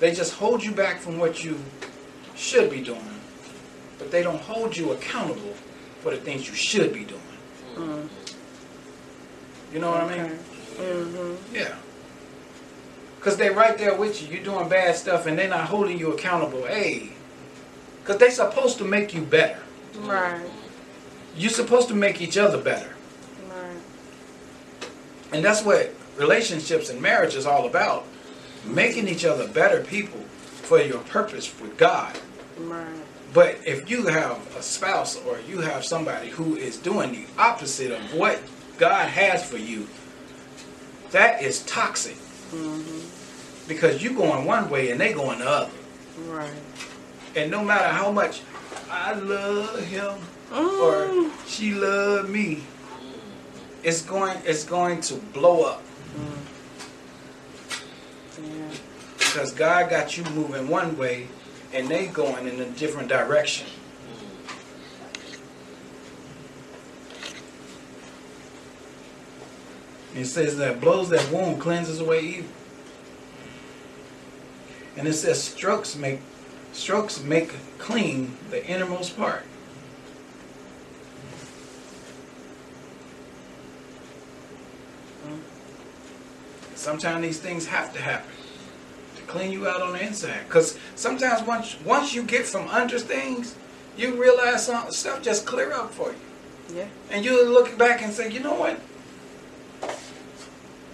They 0.00 0.12
just 0.14 0.32
hold 0.32 0.64
you 0.64 0.72
back 0.72 1.00
from 1.00 1.18
what 1.18 1.44
you 1.44 1.60
should 2.34 2.70
be 2.70 2.80
doing, 2.80 3.20
but 3.98 4.10
they 4.10 4.22
don't 4.22 4.40
hold 4.40 4.74
you 4.74 4.92
accountable 4.92 5.54
for 6.00 6.12
the 6.12 6.16
things 6.16 6.48
you 6.48 6.54
should 6.54 6.94
be 6.94 7.04
doing. 7.04 7.20
Mm. 7.76 8.08
You 9.72 9.80
know 9.80 9.90
what 9.90 10.00
I 10.00 10.16
mean? 10.16 10.38
Mm-hmm. 10.78 11.54
Yeah. 11.54 11.76
Because 13.26 13.38
they're 13.38 13.54
right 13.54 13.76
there 13.76 13.92
with 13.92 14.22
you. 14.22 14.36
You're 14.36 14.44
doing 14.44 14.68
bad 14.68 14.94
stuff 14.94 15.26
and 15.26 15.36
they're 15.36 15.48
not 15.48 15.64
holding 15.64 15.98
you 15.98 16.12
accountable. 16.12 16.64
Hey. 16.64 17.10
Because 18.00 18.18
they 18.18 18.30
supposed 18.30 18.78
to 18.78 18.84
make 18.84 19.12
you 19.14 19.22
better. 19.22 19.58
Right. 19.98 20.46
You're 21.36 21.50
supposed 21.50 21.88
to 21.88 21.94
make 21.96 22.20
each 22.20 22.38
other 22.38 22.56
better. 22.56 22.94
Right. 23.50 23.80
And 25.32 25.44
that's 25.44 25.64
what 25.64 25.92
relationships 26.16 26.88
and 26.88 27.02
marriage 27.02 27.34
is 27.34 27.46
all 27.46 27.66
about. 27.66 28.04
Making 28.64 29.08
each 29.08 29.24
other 29.24 29.48
better 29.48 29.82
people 29.82 30.20
for 30.20 30.80
your 30.80 31.00
purpose 31.00 31.52
with 31.60 31.76
God. 31.76 32.16
Right. 32.60 32.86
But 33.34 33.58
if 33.66 33.90
you 33.90 34.06
have 34.06 34.38
a 34.56 34.62
spouse 34.62 35.16
or 35.26 35.40
you 35.48 35.58
have 35.62 35.84
somebody 35.84 36.28
who 36.28 36.54
is 36.54 36.76
doing 36.76 37.10
the 37.10 37.26
opposite 37.38 37.90
of 37.90 38.14
what 38.14 38.40
God 38.78 39.08
has 39.08 39.44
for 39.44 39.56
you, 39.58 39.88
that 41.10 41.42
is 41.42 41.64
toxic. 41.64 42.14
Mm-hmm 42.52 43.15
because 43.68 44.02
you're 44.02 44.14
going 44.14 44.44
one 44.44 44.70
way 44.70 44.90
and 44.90 45.00
they 45.00 45.12
going 45.12 45.40
the 45.40 45.48
other. 45.48 45.70
Right. 46.26 46.50
And 47.34 47.50
no 47.50 47.62
matter 47.62 47.88
how 47.88 48.10
much 48.10 48.42
I 48.90 49.14
love 49.14 49.84
him 49.84 50.14
mm. 50.50 50.82
or 50.82 51.30
she 51.46 51.74
love 51.74 52.30
me, 52.30 52.62
it's 53.82 54.02
going 54.02 54.38
it's 54.44 54.64
going 54.64 55.00
to 55.02 55.14
blow 55.14 55.64
up. 55.64 55.82
Mm. 56.16 56.36
Yeah. 58.42 58.76
Because 59.18 59.52
God 59.52 59.90
got 59.90 60.16
you 60.16 60.24
moving 60.24 60.68
one 60.68 60.96
way 60.96 61.28
and 61.72 61.88
they 61.88 62.06
going 62.06 62.46
in 62.46 62.60
a 62.60 62.66
different 62.70 63.08
direction. 63.08 63.66
It 70.14 70.24
says 70.24 70.56
that 70.56 70.80
blows 70.80 71.10
that 71.10 71.30
wound 71.30 71.60
cleanses 71.60 72.00
away 72.00 72.20
evil. 72.22 72.50
And 74.96 75.06
it 75.06 75.12
says 75.12 75.42
strokes 75.42 75.96
make 75.96 76.20
strokes 76.72 77.22
make 77.22 77.52
clean 77.78 78.36
the 78.50 78.66
innermost 78.66 79.16
part. 79.16 79.44
Sometimes 86.74 87.22
these 87.22 87.40
things 87.40 87.66
have 87.66 87.92
to 87.94 88.00
happen 88.00 88.30
to 89.16 89.22
clean 89.22 89.50
you 89.50 89.66
out 89.66 89.82
on 89.82 89.94
the 89.94 90.06
inside. 90.06 90.44
Because 90.46 90.78
sometimes 90.94 91.46
once 91.46 91.76
once 91.84 92.14
you 92.14 92.22
get 92.22 92.46
from 92.46 92.68
under 92.68 92.98
things, 92.98 93.56
you 93.96 94.20
realize 94.20 94.66
some 94.66 94.90
stuff 94.92 95.22
just 95.22 95.46
clear 95.46 95.72
up 95.72 95.92
for 95.92 96.12
you. 96.12 96.76
Yeah. 96.76 96.88
And 97.10 97.24
you 97.24 97.48
look 97.48 97.76
back 97.76 98.02
and 98.02 98.12
say, 98.12 98.30
you 98.30 98.40
know 98.40 98.54
what? 98.54 98.80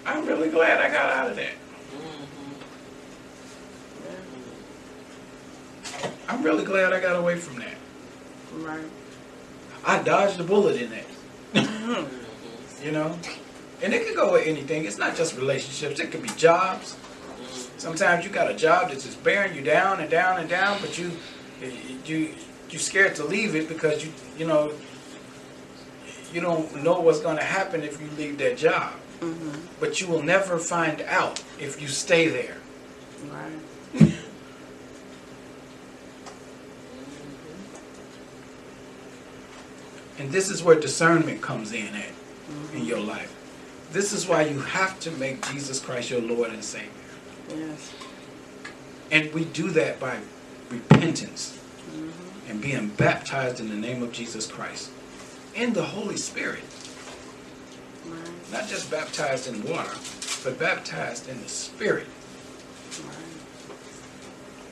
I'm 0.05 0.27
really 0.27 0.49
glad 0.51 0.81
I 0.81 0.89
got 0.89 1.11
out 1.11 1.31
of 1.31 1.37
that. 1.37 1.53
I'm 6.29 6.43
really 6.43 6.65
glad 6.65 6.93
I 6.93 7.01
got 7.01 7.17
away 7.17 7.37
from 7.37 7.59
that. 7.59 7.77
Right. 8.55 8.85
I 9.85 10.03
dodged 10.03 10.41
a 10.41 10.45
bullet 10.45 10.81
in 10.81 10.91
that. 10.91 12.09
you 12.83 12.93
know? 12.93 13.19
And 13.83 13.93
it 13.93 14.07
could 14.07 14.17
go 14.17 14.33
with 14.33 14.47
anything. 14.47 14.85
It's 14.85 14.99
not 14.99 15.17
just 15.17 15.37
relationships. 15.37 15.99
It 15.99 16.13
could 16.13 16.23
be 16.23 16.29
jobs. 16.31 16.97
Sometimes 17.79 18.25
you 18.25 18.31
got 18.31 18.51
a 18.51 18.55
job 18.55 18.91
that's 18.91 19.05
just 19.05 19.23
bearing 19.25 19.57
you 19.57 19.63
down 19.63 20.01
and 20.01 20.09
down 20.09 20.39
and 20.39 20.49
down, 20.49 20.79
but 20.81 20.97
you 20.97 21.11
you 22.07 22.33
you're 22.71 22.81
scared 22.81 23.17
to 23.17 23.25
leave 23.25 23.57
it 23.57 23.69
because 23.69 24.05
you 24.05 24.13
you 24.39 24.47
know 24.47 24.73
you 26.33 26.41
don't 26.41 26.83
know 26.83 27.01
what's 27.01 27.21
going 27.21 27.37
to 27.37 27.43
happen 27.43 27.83
if 27.83 28.01
you 28.01 28.09
leave 28.17 28.39
that 28.39 28.57
job. 28.57 28.93
Mm-hmm. 29.21 29.61
But 29.81 30.01
you 30.01 30.07
will 30.07 30.23
never 30.23 30.59
find 30.59 31.03
out 31.03 31.43
if 31.59 31.83
you 31.83 31.89
stay 31.89 32.29
there. 32.29 32.57
Right. 33.31 33.53
And 40.23 40.31
this 40.31 40.49
is 40.51 40.63
where 40.63 40.79
discernment 40.79 41.43
comes 41.43 41.73
in 41.73 41.89
at 41.97 42.13
in 42.75 42.85
your 42.85 43.01
life. 43.01 43.35
This 43.91 44.13
is 44.13 44.29
why 44.29 44.43
you 44.43 44.61
have 44.61 45.01
to 45.01 45.11
make 45.11 45.45
Jesus 45.51 45.81
Christ 45.81 46.11
your 46.11 46.21
Lord 46.23 46.51
and 46.51 46.63
Savior. 46.63 46.89
Yes. 47.51 47.93
And 49.11 49.33
we 49.35 49.45
do 49.47 49.71
that 49.71 49.99
by 49.99 50.21
repentance 50.71 51.59
Mm-hmm. 51.91 52.51
and 52.51 52.63
being 52.63 52.89
baptized 52.91 53.59
in 53.59 53.69
the 53.69 53.75
name 53.75 54.03
of 54.05 54.13
Jesus 54.13 54.47
Christ 54.47 54.91
in 55.55 55.73
the 55.73 55.83
Holy 55.83 56.17
Spirit. 56.17 56.63
Right. 58.07 58.53
Not 58.53 58.69
just 58.69 58.89
baptized 58.91 59.49
in 59.49 59.69
water, 59.69 59.91
but 60.45 60.59
baptized 60.59 61.29
in 61.29 61.43
the 61.43 61.49
Spirit. 61.49 62.07
Right. 63.05 63.17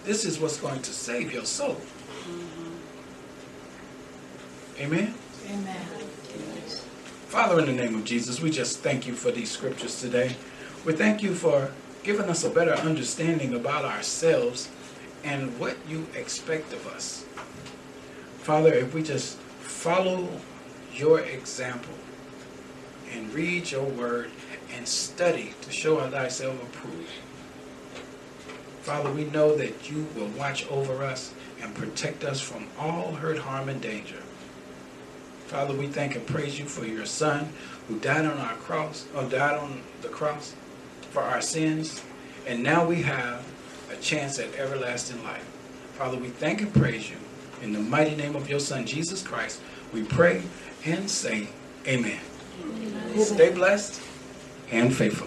This 0.05 0.25
is 0.25 0.39
what's 0.39 0.59
going 0.59 0.81
to 0.83 0.93
save 0.93 1.33
your 1.33 1.45
soul. 1.45 1.79
Amen. 4.79 5.13
Amen. 5.51 5.87
Father, 7.27 7.59
in 7.59 7.67
the 7.67 7.73
name 7.73 7.97
of 7.97 8.05
Jesus, 8.05 8.41
we 8.41 8.51
just 8.51 8.81
thank 8.81 9.07
you 9.07 9.15
for 9.15 9.33
these 9.33 9.51
scriptures 9.51 10.01
today. 10.01 10.37
We 10.85 10.93
thank 10.93 11.25
you 11.25 11.35
for 11.35 11.73
giving 12.05 12.31
us 12.31 12.45
a 12.45 12.51
better 12.51 12.75
understanding 12.75 13.55
about 13.55 13.85
ourselves 13.85 14.71
and 15.25 15.59
what 15.59 15.77
you 15.89 16.07
expect 16.15 16.73
of 16.73 16.87
us. 16.87 17.25
Father, 18.39 18.73
if 18.73 18.95
we 18.95 19.03
just 19.03 19.39
follow 19.39 20.29
your 20.95 21.21
example 21.21 21.95
and 23.13 23.35
read 23.35 23.73
your 23.73 23.85
word 23.85 24.31
and 24.77 24.87
study 24.87 25.55
to 25.63 25.73
show 25.73 25.99
thyself 26.11 26.63
approved. 26.63 27.11
Father, 28.83 29.11
we 29.13 29.25
know 29.25 29.57
that 29.57 29.91
you 29.91 30.07
will 30.15 30.29
watch 30.29 30.67
over 30.69 31.05
us 31.05 31.35
and 31.61 31.75
protect 31.75 32.23
us 32.23 32.41
from 32.41 32.69
all 32.79 33.13
hurt, 33.13 33.39
harm, 33.39 33.69
and 33.69 33.81
danger. 33.81 34.23
Father, 35.51 35.75
we 35.75 35.89
thank 35.89 36.15
and 36.15 36.25
praise 36.29 36.61
you 36.61 36.65
for 36.65 36.87
your 36.87 37.05
Son 37.05 37.49
who 37.89 37.99
died 37.99 38.25
on 38.25 38.39
our 38.39 38.55
cross, 38.55 39.05
or 39.17 39.25
died 39.25 39.59
on 39.59 39.83
the 40.01 40.07
cross 40.07 40.55
for 41.11 41.23
our 41.23 41.41
sins, 41.41 42.01
and 42.47 42.63
now 42.63 42.87
we 42.87 43.03
have 43.03 43.45
a 43.91 43.97
chance 43.97 44.39
at 44.39 44.55
everlasting 44.55 45.21
life. 45.25 45.43
Father, 45.95 46.17
we 46.17 46.29
thank 46.29 46.61
and 46.61 46.73
praise 46.73 47.11
you. 47.11 47.17
In 47.63 47.73
the 47.73 47.81
mighty 47.81 48.15
name 48.15 48.37
of 48.37 48.49
your 48.49 48.61
Son, 48.61 48.87
Jesus 48.87 49.25
Christ, 49.25 49.61
we 49.93 50.05
pray 50.05 50.43
and 50.85 51.11
say, 51.11 51.49
Amen. 51.85 52.21
Stay 53.19 53.53
blessed 53.53 54.01
and 54.71 54.95
faithful. 54.95 55.27